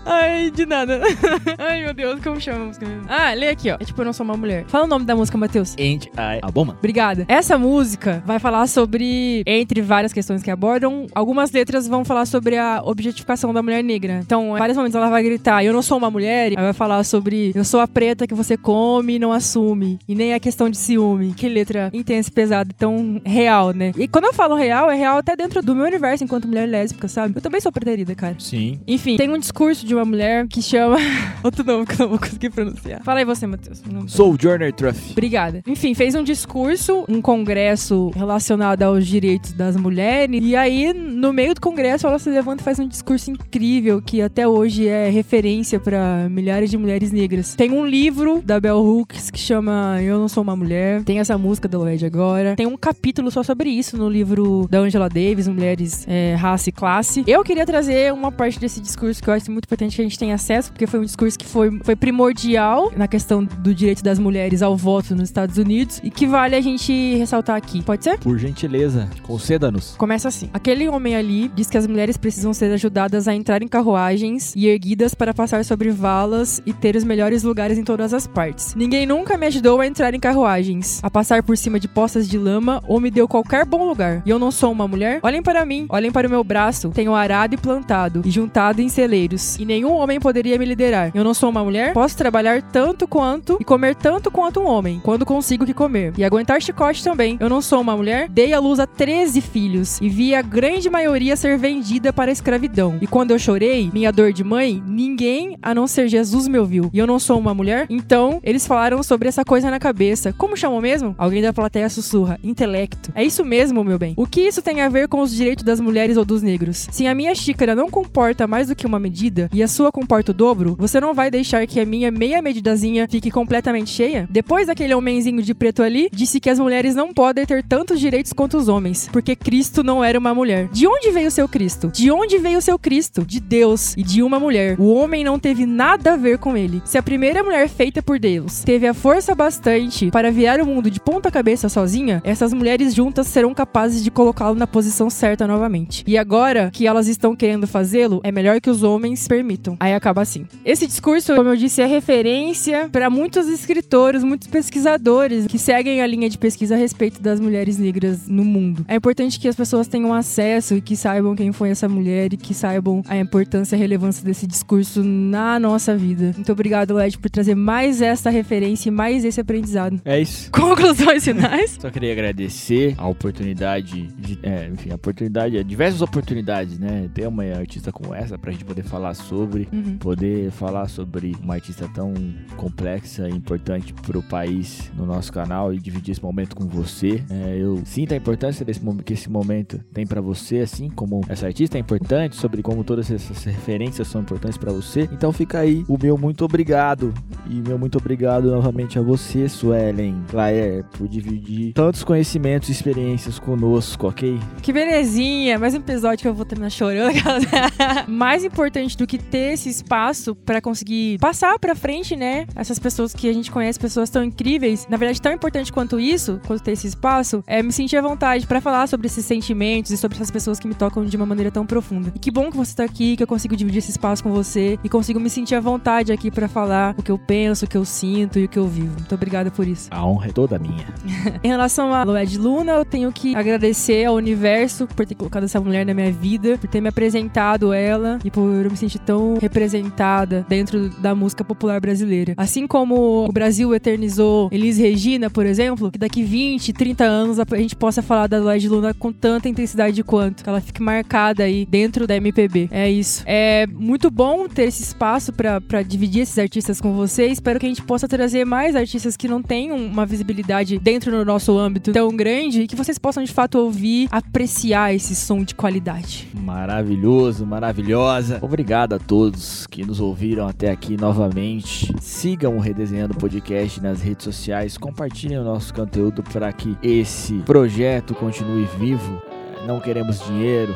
Ai, 0.05 0.51
de 0.51 0.65
nada. 0.65 1.01
Ai, 1.57 1.83
meu 1.83 1.93
Deus, 1.93 2.19
como 2.21 2.39
chama 2.39 2.63
a 2.63 2.67
música 2.67 2.85
mesmo? 2.85 3.05
Ah, 3.07 3.33
lê 3.33 3.49
aqui, 3.49 3.71
ó. 3.71 3.75
É 3.79 3.85
tipo, 3.85 4.01
eu 4.01 4.05
não 4.05 4.13
sou 4.13 4.23
uma 4.23 4.35
mulher. 4.35 4.65
Fala 4.67 4.85
o 4.85 4.87
nome 4.87 5.05
da 5.05 5.15
música, 5.15 5.37
Matheus. 5.37 5.75
I 5.77 5.99
a 6.41 6.49
Woman? 6.53 6.75
Obrigada. 6.77 7.25
Essa 7.27 7.57
música 7.57 8.23
vai 8.25 8.39
falar 8.39 8.67
sobre, 8.67 9.43
entre 9.45 9.81
várias 9.81 10.13
questões 10.13 10.43
que 10.43 10.51
abordam, 10.51 11.07
algumas 11.13 11.51
letras 11.51 11.87
vão 11.87 12.03
falar 12.03 12.25
sobre 12.25 12.57
a 12.57 12.81
objetificação 12.83 13.53
da 13.53 13.61
mulher 13.61 13.83
negra. 13.83 14.19
Então, 14.23 14.55
em 14.55 14.59
vários 14.59 14.77
momentos 14.77 14.95
ela 14.95 15.09
vai 15.09 15.23
gritar, 15.23 15.63
eu 15.63 15.73
não 15.73 15.81
sou 15.81 15.97
uma 15.97 16.09
mulher, 16.09 16.53
ela 16.53 16.63
vai 16.63 16.73
falar 16.73 17.03
sobre, 17.03 17.51
eu 17.55 17.63
sou 17.63 17.79
a 17.79 17.87
preta 17.87 18.27
que 18.27 18.33
você 18.33 18.57
come 18.57 19.15
e 19.15 19.19
não 19.19 19.31
assume. 19.31 19.99
E 20.07 20.15
nem 20.15 20.33
a 20.33 20.39
questão 20.39 20.69
de 20.69 20.77
ciúme. 20.77 21.33
Que 21.33 21.47
letra 21.47 21.89
intensa 21.93 22.29
e 22.29 22.31
pesada, 22.33 22.69
tão 22.77 23.21
real, 23.25 23.71
né? 23.71 23.91
E 23.97 24.07
quando 24.07 24.25
eu 24.25 24.33
falo 24.33 24.55
real, 24.55 24.89
é 24.89 24.95
real 24.95 25.17
até 25.17 25.35
dentro 25.35 25.61
do 25.61 25.75
meu 25.75 25.85
universo 25.85 26.23
enquanto 26.23 26.47
mulher 26.47 26.67
lésbica, 26.67 27.07
sabe? 27.07 27.33
Eu 27.35 27.41
também 27.41 27.61
sou 27.61 27.71
preterida, 27.71 28.13
cara. 28.15 28.35
Sim. 28.39 28.79
Enfim, 28.87 29.17
tem 29.17 29.29
um 29.29 29.36
discurso 29.39 29.85
de 29.85 29.93
uma 29.93 30.05
mulher 30.05 30.47
que 30.47 30.61
chama. 30.61 30.97
Outro 31.43 31.63
nome 31.63 31.85
que 31.85 31.93
eu 31.93 31.99
não 31.99 32.09
vou 32.09 32.19
conseguir 32.19 32.49
pronunciar. 32.49 33.01
Fala 33.03 33.19
aí 33.19 33.25
você, 33.25 33.45
Matheus. 33.47 33.81
Sojourner 34.07 34.73
Truff. 34.73 35.11
Obrigada. 35.11 35.61
Enfim, 35.67 35.93
fez 35.93 36.15
um 36.15 36.23
discurso, 36.23 37.05
um 37.07 37.21
congresso 37.21 38.11
relacionado 38.15 38.83
aos 38.83 39.05
direitos 39.05 39.53
das 39.53 39.75
mulheres. 39.75 40.41
E 40.43 40.55
aí, 40.55 40.93
no 40.93 41.31
meio 41.33 41.53
do 41.53 41.61
congresso, 41.61 42.07
ela 42.07 42.19
se 42.19 42.29
levanta 42.29 42.61
e 42.61 42.65
faz 42.65 42.79
um 42.79 42.87
discurso 42.87 43.31
incrível 43.31 44.01
que 44.01 44.21
até 44.21 44.47
hoje 44.47 44.87
é 44.87 45.09
referência 45.09 45.79
pra 45.79 46.27
milhares 46.29 46.69
de 46.69 46.77
mulheres 46.77 47.11
negras. 47.11 47.55
Tem 47.55 47.71
um 47.71 47.85
livro 47.85 48.41
da 48.43 48.59
Bell 48.59 48.79
Hooks 48.83 49.29
que 49.29 49.39
chama 49.39 50.01
Eu 50.01 50.19
Não 50.19 50.27
Sou 50.27 50.43
Uma 50.43 50.55
Mulher. 50.55 51.03
Tem 51.03 51.19
essa 51.19 51.37
música 51.37 51.67
da 51.67 51.77
Lloyd 51.77 52.05
agora. 52.05 52.55
Tem 52.55 52.65
um 52.65 52.77
capítulo 52.77 53.31
só 53.31 53.43
sobre 53.43 53.69
isso 53.69 53.97
no 53.97 54.09
livro 54.09 54.67
da 54.69 54.79
Angela 54.79 55.09
Davis, 55.09 55.47
Mulheres, 55.47 56.05
é, 56.07 56.35
Raça 56.35 56.69
e 56.69 56.71
Classe. 56.71 57.23
Eu 57.27 57.43
queria 57.43 57.65
trazer 57.65 58.13
uma 58.13 58.31
parte 58.31 58.59
desse 58.59 58.81
discurso 58.81 59.21
que 59.27 59.31
eu 59.31 59.33
acho 59.33 59.51
muito 59.51 59.65
importante 59.65 59.93
que 59.93 60.01
a 60.01 60.05
gente 60.05 60.17
tenha 60.17 60.35
acesso, 60.35 60.71
porque 60.71 60.87
foi 60.87 61.01
um 61.01 61.03
discurso 61.03 61.37
que 61.37 61.45
foi, 61.45 61.79
foi 61.83 61.97
primordial 61.97 62.93
na 62.95 63.09
questão 63.09 63.43
do 63.43 63.75
direito 63.75 64.01
das 64.01 64.17
mulheres 64.17 64.61
ao 64.61 64.77
voto 64.77 65.13
nos 65.13 65.25
Estados 65.25 65.57
Unidos 65.57 65.99
e 66.01 66.09
que 66.09 66.25
vale 66.25 66.55
a 66.55 66.61
gente 66.61 67.15
ressaltar 67.15 67.57
aqui. 67.57 67.83
Pode 67.83 68.05
ser? 68.05 68.17
Por 68.19 68.37
gentileza, 68.37 69.09
conceda-nos. 69.23 69.95
Começa 69.97 70.29
assim. 70.29 70.49
Aquele 70.53 70.87
homem 70.87 71.13
ali 71.13 71.51
diz 71.53 71.69
que 71.69 71.77
as 71.77 71.85
mulheres 71.85 72.15
precisam 72.15 72.53
ser 72.53 72.71
ajudadas 72.71 73.27
a 73.27 73.35
entrar 73.35 73.61
em 73.61 73.67
carruagens 73.67 74.53
e 74.55 74.67
erguidas 74.67 75.13
para 75.13 75.33
passar 75.33 75.65
sobre 75.65 75.89
valas 75.89 76.61
e 76.65 76.71
ter 76.71 76.95
os 76.95 77.03
melhores 77.03 77.43
lugares 77.43 77.77
em 77.77 77.83
todas 77.83 78.13
as 78.13 78.25
partes. 78.25 78.75
Ninguém 78.75 79.05
nunca 79.05 79.37
me 79.37 79.47
ajudou 79.47 79.81
a 79.81 79.87
entrar 79.87 80.13
em 80.13 80.19
carruagens, 80.21 81.01
a 81.03 81.11
passar 81.11 81.43
por 81.43 81.57
cima 81.57 81.81
de 81.81 81.89
poças 81.89 82.29
de 82.29 82.37
lama 82.37 82.81
ou 82.87 83.01
me 83.01 83.11
deu 83.11 83.27
qualquer 83.27 83.65
bom 83.65 83.85
lugar. 83.85 84.23
E 84.25 84.29
eu 84.29 84.39
não 84.39 84.51
sou 84.51 84.71
uma 84.71 84.87
mulher? 84.87 85.19
Olhem 85.21 85.43
para 85.43 85.65
mim, 85.65 85.85
olhem 85.89 86.11
para 86.13 86.27
o 86.27 86.31
meu 86.31 86.45
braço. 86.45 86.91
Tenho 86.91 87.13
arado 87.13 87.55
e 87.55 87.57
plantado 87.57 88.21
e 88.23 88.31
juntado 88.31 88.81
em 88.81 88.87
celeiros. 89.17 89.57
E 89.57 89.65
nenhum 89.65 89.93
homem 89.93 90.19
poderia 90.19 90.57
me 90.57 90.65
liderar. 90.65 91.11
Eu 91.13 91.23
não 91.23 91.33
sou 91.33 91.49
uma 91.49 91.63
mulher? 91.63 91.93
Posso 91.93 92.15
trabalhar 92.15 92.61
tanto 92.61 93.07
quanto 93.07 93.57
e 93.59 93.65
comer 93.65 93.95
tanto 93.95 94.29
quanto 94.29 94.59
um 94.59 94.67
homem, 94.67 95.01
quando 95.03 95.25
consigo 95.25 95.65
que 95.65 95.73
comer. 95.73 96.13
E 96.17 96.23
aguentar 96.23 96.61
chicote 96.61 97.03
também. 97.03 97.37
Eu 97.39 97.49
não 97.49 97.61
sou 97.61 97.81
uma 97.81 97.97
mulher? 97.97 98.29
Dei 98.29 98.53
à 98.53 98.59
luz 98.59 98.79
a 98.79 98.85
13 98.85 99.41
filhos 99.41 99.99
e 100.01 100.07
vi 100.07 100.35
a 100.35 100.41
grande 100.41 100.89
maioria 100.89 101.35
ser 101.35 101.57
vendida 101.57 102.13
para 102.13 102.29
a 102.29 102.33
escravidão. 102.33 102.97
E 103.01 103.07
quando 103.07 103.31
eu 103.31 103.39
chorei, 103.39 103.89
minha 103.93 104.11
dor 104.11 104.31
de 104.31 104.43
mãe, 104.43 104.83
ninguém 104.85 105.57
a 105.61 105.73
não 105.73 105.87
ser 105.87 106.07
Jesus 106.07 106.47
me 106.47 106.59
ouviu. 106.59 106.89
E 106.93 106.99
eu 106.99 107.07
não 107.07 107.19
sou 107.19 107.39
uma 107.39 107.53
mulher? 107.53 107.87
Então, 107.89 108.39
eles 108.43 108.67
falaram 108.67 109.01
sobre 109.01 109.27
essa 109.27 109.43
coisa 109.43 109.71
na 109.71 109.79
cabeça. 109.79 110.33
Como 110.33 110.57
chamou 110.57 110.81
mesmo? 110.81 111.15
Alguém 111.17 111.41
da 111.41 111.53
plateia 111.53 111.89
sussurra. 111.89 112.39
Intelecto. 112.43 113.11
É 113.15 113.23
isso 113.23 113.43
mesmo, 113.43 113.83
meu 113.83 113.97
bem. 113.97 114.13
O 114.15 114.27
que 114.27 114.41
isso 114.41 114.61
tem 114.61 114.81
a 114.81 114.89
ver 114.89 115.07
com 115.07 115.21
os 115.21 115.33
direitos 115.33 115.63
das 115.63 115.79
mulheres 115.79 116.17
ou 116.17 116.25
dos 116.25 116.41
negros? 116.41 116.87
Se 116.91 117.07
a 117.07 117.15
minha 117.15 117.33
xícara 117.33 117.75
não 117.75 117.89
comporta 117.89 118.47
mais 118.47 118.67
do 118.67 118.75
que 118.75 118.85
uma 118.85 118.99
medida 119.07 119.49
e 119.53 119.63
a 119.63 119.67
sua 119.67 119.91
comporta 119.91 120.31
o 120.31 120.33
dobro, 120.33 120.75
você 120.77 120.99
não 120.99 121.13
vai 121.13 121.31
deixar 121.31 121.65
que 121.65 121.79
a 121.79 121.85
minha 121.85 122.11
meia 122.11 122.41
medidazinha 122.41 123.07
fique 123.09 123.31
completamente 123.31 123.89
cheia? 123.89 124.27
Depois 124.29 124.67
daquele 124.67 124.93
homenzinho 124.93 125.41
de 125.41 125.53
preto 125.53 125.81
ali, 125.81 126.09
disse 126.11 126.39
que 126.39 126.49
as 126.49 126.59
mulheres 126.59 126.93
não 126.93 127.13
podem 127.13 127.45
ter 127.45 127.63
tantos 127.63 127.99
direitos 127.99 128.33
quanto 128.33 128.57
os 128.57 128.67
homens, 128.67 129.09
porque 129.11 129.35
Cristo 129.35 129.81
não 129.83 130.03
era 130.03 130.19
uma 130.19 130.35
mulher. 130.35 130.67
De 130.71 130.85
onde 130.85 131.11
veio 131.11 131.29
o 131.29 131.31
seu 131.31 131.47
Cristo? 131.47 131.89
De 131.93 132.11
onde 132.11 132.37
veio 132.37 132.59
o 132.59 132.61
seu 132.61 132.77
Cristo? 132.77 133.25
De 133.25 133.39
Deus 133.39 133.95
e 133.95 134.03
de 134.03 134.21
uma 134.21 134.39
mulher. 134.39 134.79
O 134.79 134.93
homem 134.93 135.23
não 135.23 135.39
teve 135.39 135.65
nada 135.65 136.13
a 136.13 136.17
ver 136.17 136.37
com 136.37 136.57
ele. 136.57 136.81
Se 136.83 136.97
a 136.97 137.03
primeira 137.03 137.43
mulher 137.43 137.69
feita 137.69 138.01
por 138.01 138.19
Deus 138.19 138.61
teve 138.61 138.87
a 138.87 138.93
força 138.93 139.33
bastante 139.33 140.11
para 140.11 140.31
virar 140.31 140.59
o 140.59 140.65
mundo 140.65 140.91
de 140.91 140.99
ponta 140.99 141.31
cabeça 141.31 141.69
sozinha, 141.69 142.21
essas 142.25 142.53
mulheres 142.53 142.93
juntas 142.93 143.27
serão 143.27 143.53
capazes 143.53 144.03
de 144.03 144.11
colocá-lo 144.11 144.55
na 144.55 144.67
posição 144.67 145.09
certa 145.09 145.47
novamente. 145.47 146.03
E 146.05 146.17
agora 146.17 146.69
que 146.73 146.85
elas 146.85 147.07
estão 147.07 147.35
querendo 147.35 147.67
fazê-lo, 147.67 148.19
é 148.23 148.31
melhor 148.31 148.59
que 148.59 148.69
os 148.69 148.83
homens 148.83 148.96
permitam. 149.27 149.77
Aí 149.79 149.93
acaba 149.93 150.21
assim. 150.21 150.45
Esse 150.63 150.87
discurso, 150.87 151.35
como 151.35 151.49
eu 151.49 151.55
disse, 151.55 151.81
é 151.81 151.85
referência 151.85 152.89
para 152.89 153.09
muitos 153.09 153.47
escritores, 153.47 154.23
muitos 154.23 154.47
pesquisadores 154.47 155.47
que 155.47 155.57
seguem 155.57 156.01
a 156.01 156.07
linha 156.07 156.29
de 156.29 156.37
pesquisa 156.37 156.75
a 156.75 156.77
respeito 156.77 157.21
das 157.21 157.39
mulheres 157.39 157.77
negras 157.77 158.27
no 158.27 158.43
mundo. 158.43 158.85
É 158.87 158.95
importante 158.95 159.39
que 159.39 159.47
as 159.47 159.55
pessoas 159.55 159.87
tenham 159.87 160.13
acesso 160.13 160.75
e 160.75 160.81
que 160.81 160.95
saibam 160.95 161.35
quem 161.35 161.51
foi 161.51 161.69
essa 161.69 161.87
mulher 161.87 162.33
e 162.33 162.37
que 162.37 162.53
saibam 162.53 163.01
a 163.07 163.17
importância 163.17 163.75
e 163.75 163.77
a 163.77 163.79
relevância 163.79 164.23
desse 164.23 164.47
discurso 164.47 165.03
na 165.03 165.59
nossa 165.59 165.95
vida. 165.95 166.31
Muito 166.35 166.51
obrigado, 166.51 166.93
Led, 166.93 167.17
por 167.17 167.29
trazer 167.29 167.55
mais 167.55 168.01
essa 168.01 168.29
referência 168.29 168.89
e 168.89 168.91
mais 168.91 169.23
esse 169.23 169.39
aprendizado. 169.39 170.01
É 170.03 170.19
isso. 170.19 170.49
Conclusões 170.51 171.23
finais? 171.23 171.77
Só 171.79 171.89
queria 171.89 172.11
agradecer 172.11 172.95
a 172.97 173.07
oportunidade 173.07 174.07
de, 174.17 174.39
é, 174.43 174.69
enfim, 174.71 174.91
a 174.91 174.95
oportunidade, 174.95 175.63
diversas 175.63 176.01
oportunidades, 176.01 176.79
né? 176.79 177.09
Ter 177.13 177.27
uma 177.27 177.43
artista 177.43 177.91
como 177.91 178.13
essa 178.13 178.37
pra 178.37 178.51
gente 178.51 178.65
poder 178.65 178.83
falar 178.87 179.13
sobre, 179.13 179.67
Uhum. 179.71 179.97
poder 179.97 180.49
falar 180.51 180.87
sobre 180.87 181.35
uma 181.43 181.55
artista 181.55 181.89
tão 181.93 182.13
complexa 182.55 183.29
e 183.29 183.33
importante 183.33 183.93
pro 183.93 184.21
país 184.23 184.91
no 184.97 185.05
nosso 185.05 185.31
canal 185.31 185.73
e 185.73 185.79
dividir 185.79 186.11
esse 186.11 186.23
momento 186.23 186.55
com 186.55 186.65
você. 186.67 187.23
É, 187.29 187.57
eu 187.59 187.81
sinto 187.85 188.13
a 188.13 188.17
importância 188.17 188.65
desse 188.65 188.83
momento 188.83 189.03
que 189.03 189.13
esse 189.13 189.29
momento 189.29 189.79
tem 189.93 190.05
pra 190.05 190.21
você, 190.21 190.59
assim 190.59 190.89
como 190.89 191.21
essa 191.27 191.45
artista 191.45 191.77
é 191.77 191.81
importante, 191.81 192.35
sobre 192.35 192.61
como 192.61 192.83
todas 192.83 193.09
essas 193.11 193.43
referências 193.43 194.07
são 194.07 194.21
importantes 194.21 194.57
pra 194.57 194.71
você. 194.71 195.07
Então 195.11 195.31
fica 195.31 195.59
aí 195.59 195.83
o 195.87 195.97
meu 196.01 196.17
muito 196.17 196.43
obrigado 196.45 197.13
e 197.49 197.55
meu 197.55 197.77
muito 197.77 197.97
obrigado 197.97 198.49
novamente 198.51 198.97
a 198.97 199.01
você, 199.01 199.47
Suelen 199.49 200.15
Claire, 200.29 200.83
por 200.97 201.07
dividir 201.07 201.73
tantos 201.73 202.03
conhecimentos 202.03 202.69
e 202.69 202.71
experiências 202.71 203.39
conosco, 203.39 204.07
ok? 204.07 204.39
Que 204.61 204.71
belezinha! 204.73 205.57
Mais 205.59 205.73
um 205.73 205.77
episódio 205.77 206.19
que 206.23 206.27
eu 206.27 206.33
vou 206.33 206.45
terminar 206.45 206.69
chorando. 206.69 207.13
Mais 208.07 208.43
importante 208.43 208.76
do 208.77 209.07
que 209.07 209.17
ter 209.17 209.53
esse 209.53 209.69
espaço 209.69 210.35
pra 210.35 210.61
conseguir 210.61 211.17
passar 211.19 211.57
pra 211.57 211.75
frente, 211.75 212.15
né? 212.15 212.45
Essas 212.55 212.77
pessoas 212.77 213.13
que 213.13 213.27
a 213.27 213.33
gente 213.33 213.49
conhece, 213.49 213.79
pessoas 213.79 214.09
tão 214.09 214.23
incríveis. 214.23 214.85
Na 214.87 214.97
verdade, 214.97 215.21
tão 215.21 215.31
importante 215.31 215.73
quanto 215.73 215.99
isso, 215.99 216.39
quanto 216.45 216.61
ter 216.61 216.73
esse 216.73 216.87
espaço, 216.87 217.43
é 217.47 217.63
me 217.63 217.71
sentir 217.71 217.97
à 217.97 218.01
vontade 218.01 218.45
pra 218.45 218.61
falar 218.61 218.87
sobre 218.87 219.07
esses 219.07 219.25
sentimentos 219.25 219.91
e 219.91 219.97
sobre 219.97 220.15
essas 220.15 220.29
pessoas 220.29 220.59
que 220.59 220.67
me 220.67 220.75
tocam 220.75 221.03
de 221.03 221.17
uma 221.17 221.25
maneira 221.25 221.49
tão 221.49 221.65
profunda. 221.65 222.11
E 222.15 222.19
que 222.19 222.29
bom 222.29 222.51
que 222.51 222.57
você 222.57 222.75
tá 222.75 222.83
aqui, 222.83 223.17
que 223.17 223.23
eu 223.23 223.27
consigo 223.27 223.55
dividir 223.55 223.79
esse 223.79 223.91
espaço 223.91 224.23
com 224.23 224.31
você 224.31 224.77
e 224.83 224.89
consigo 224.89 225.19
me 225.19 225.29
sentir 225.29 225.55
à 225.55 225.59
vontade 225.59 226.11
aqui 226.11 226.29
pra 226.29 226.47
falar 226.47 226.93
o 226.97 227.01
que 227.01 227.11
eu 227.11 227.17
penso, 227.17 227.65
o 227.65 227.67
que 227.67 227.77
eu 227.77 227.85
sinto 227.85 228.37
e 228.37 228.45
o 228.45 228.47
que 228.47 228.59
eu 228.59 228.67
vivo. 228.67 228.93
Muito 228.93 229.15
obrigada 229.15 229.49
por 229.49 229.67
isso. 229.67 229.89
A 229.91 230.05
honra 230.05 230.27
é 230.27 230.31
toda 230.31 230.59
minha. 230.59 230.85
Em 231.43 231.47
relação 231.47 231.93
a 231.93 232.03
Loed 232.03 232.37
Luna, 232.37 232.73
eu 232.73 232.85
tenho 232.85 233.11
que 233.11 233.35
agradecer 233.35 234.05
ao 234.05 234.15
universo 234.15 234.87
por 234.87 235.05
ter 235.05 235.15
colocado 235.15 235.43
essa 235.43 235.59
mulher 235.59 235.85
na 235.85 235.93
minha 235.93 236.11
vida, 236.11 236.57
por 236.57 236.67
ter 236.69 236.81
me 236.81 236.89
apresentado 236.89 237.73
ela 237.73 238.19
e 238.23 238.29
por 238.29 238.66
eu 238.67 238.71
me 238.71 238.77
sentir 238.77 238.99
tão 238.99 239.37
representada 239.39 240.45
dentro 240.47 240.89
da 240.99 241.15
música 241.15 241.43
popular 241.43 241.79
brasileira. 241.79 242.33
Assim 242.37 242.67
como 242.67 243.25
o 243.25 243.31
Brasil 243.31 243.73
eternizou 243.73 244.49
Elis 244.51 244.77
Regina, 244.77 245.29
por 245.29 245.45
exemplo, 245.45 245.91
que 245.91 245.97
daqui 245.97 246.23
20, 246.23 246.73
30 246.73 247.03
anos 247.03 247.39
a 247.39 247.45
gente 247.57 247.75
possa 247.75 248.01
falar 248.01 248.27
da 248.27 248.39
Loed 248.39 248.67
Luna 248.67 248.93
com 248.93 249.11
tanta 249.11 249.49
intensidade 249.49 250.03
quanto, 250.03 250.43
que 250.43 250.49
ela 250.49 250.61
fique 250.61 250.81
marcada 250.81 251.43
aí 251.43 251.65
dentro 251.65 252.05
da 252.05 252.15
MPB. 252.15 252.69
É 252.71 252.89
isso. 252.89 253.23
É 253.25 253.65
muito 253.67 254.11
bom 254.11 254.47
ter 254.47 254.63
esse 254.63 254.83
espaço 254.83 255.31
pra 255.33 255.81
dividir 255.81 256.21
esses 256.21 256.37
artistas 256.37 256.81
com 256.81 256.93
você. 256.93 257.27
Espero 257.27 257.59
que 257.59 257.65
a 257.65 257.69
gente 257.69 257.81
possa 257.81 258.07
trazer 258.07 258.45
mais 258.45 258.75
artistas 258.75 259.15
que 259.15 259.27
não 259.27 259.41
tenham 259.41 259.77
uma 259.77 260.05
visibilidade 260.05 260.77
dentro 260.79 261.11
do 261.11 261.23
nosso 261.23 261.57
âmbito 261.57 261.91
tão 261.91 262.15
grande 262.15 262.61
e 262.61 262.67
que 262.67 262.75
vocês 262.75 262.97
possam 262.97 263.23
de 263.23 263.31
fato 263.31 263.57
ouvir, 263.57 264.07
apreciar 264.11 264.93
esse 264.93 265.15
som 265.15 265.43
de 265.43 265.55
qualidade. 265.55 266.27
Maravilhoso, 266.33 267.45
maravilhosa. 267.45 268.39
Obrigado 268.47 268.93
a 268.93 268.99
todos 268.99 269.67
que 269.67 269.85
nos 269.85 269.99
ouviram 269.99 270.47
até 270.47 270.71
aqui 270.71 270.95
novamente. 270.95 271.93
Sigam 271.99 272.55
o 272.55 272.61
Redesenhando 272.61 273.13
Podcast 273.13 273.81
nas 273.81 274.01
redes 274.01 274.23
sociais, 274.23 274.77
compartilhem 274.77 275.37
o 275.37 275.43
nosso 275.43 275.73
conteúdo 275.73 276.23
para 276.23 276.53
que 276.53 276.77
esse 276.81 277.33
projeto 277.39 278.15
continue 278.15 278.65
vivo. 278.79 279.21
Não 279.67 279.81
queremos 279.81 280.25
dinheiro. 280.25 280.73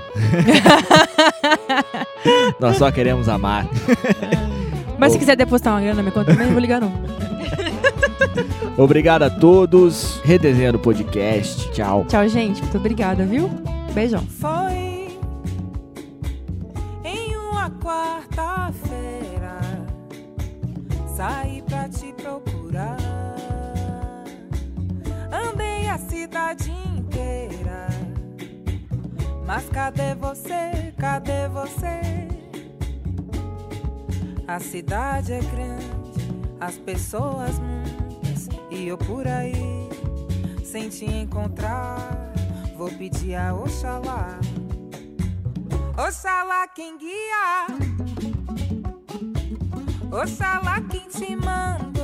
Nós 2.59 2.75
só 2.75 2.91
queremos 2.91 3.29
amar. 3.29 3.65
Mas 4.99 5.13
se 5.13 5.19
quiser 5.19 5.37
depositar 5.37 5.73
uma 5.73 5.79
grana 5.79 5.95
na 5.95 6.01
minha 6.01 6.11
conta 6.11 6.33
também, 6.33 6.47
não 6.47 6.53
vou 6.53 6.61
ligar 6.61 6.81
não. 6.81 6.91
Obrigado 8.77 9.23
a 9.23 9.29
todos. 9.29 10.19
Redesenhando 10.25 10.77
Podcast. 10.77 11.71
Tchau. 11.71 12.03
Tchau, 12.09 12.27
gente. 12.27 12.61
Muito 12.61 12.77
obrigada, 12.77 13.23
viu? 13.23 13.49
Beijão. 13.93 14.25
Foi 14.27 14.80
quarta-feira. 17.81 19.59
Saí 21.15 21.61
pra 21.63 21.89
te 21.89 22.13
procurar. 22.13 22.97
Andei 25.31 25.89
a 25.89 25.97
cidade 25.97 26.71
inteira. 26.71 27.87
Mas 29.45 29.67
cadê 29.69 30.15
você? 30.15 30.93
Cadê 30.97 31.49
você? 31.49 31.99
A 34.47 34.59
cidade 34.59 35.33
é 35.33 35.39
grande, 35.39 35.89
as 36.59 36.77
pessoas 36.77 37.57
muitas. 37.59 38.49
E 38.69 38.87
eu 38.87 38.97
por 38.97 39.27
aí, 39.27 39.89
sem 40.63 40.89
te 40.89 41.05
encontrar. 41.05 42.31
Vou 42.77 42.89
pedir 42.89 43.35
a 43.35 43.53
Oxalá. 43.53 44.39
Oxalá 45.97 46.67
Oxalá 50.11 50.81
quem 50.89 51.07
te 51.07 51.35
mandou. 51.37 52.01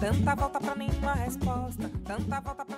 Tanta 0.00 0.34
volta 0.34 0.58
pra 0.58 0.74
nenhuma 0.74 1.14
resposta. 1.14 1.88
Tanta 2.04 2.40
volta 2.40 2.64
pra 2.64 2.77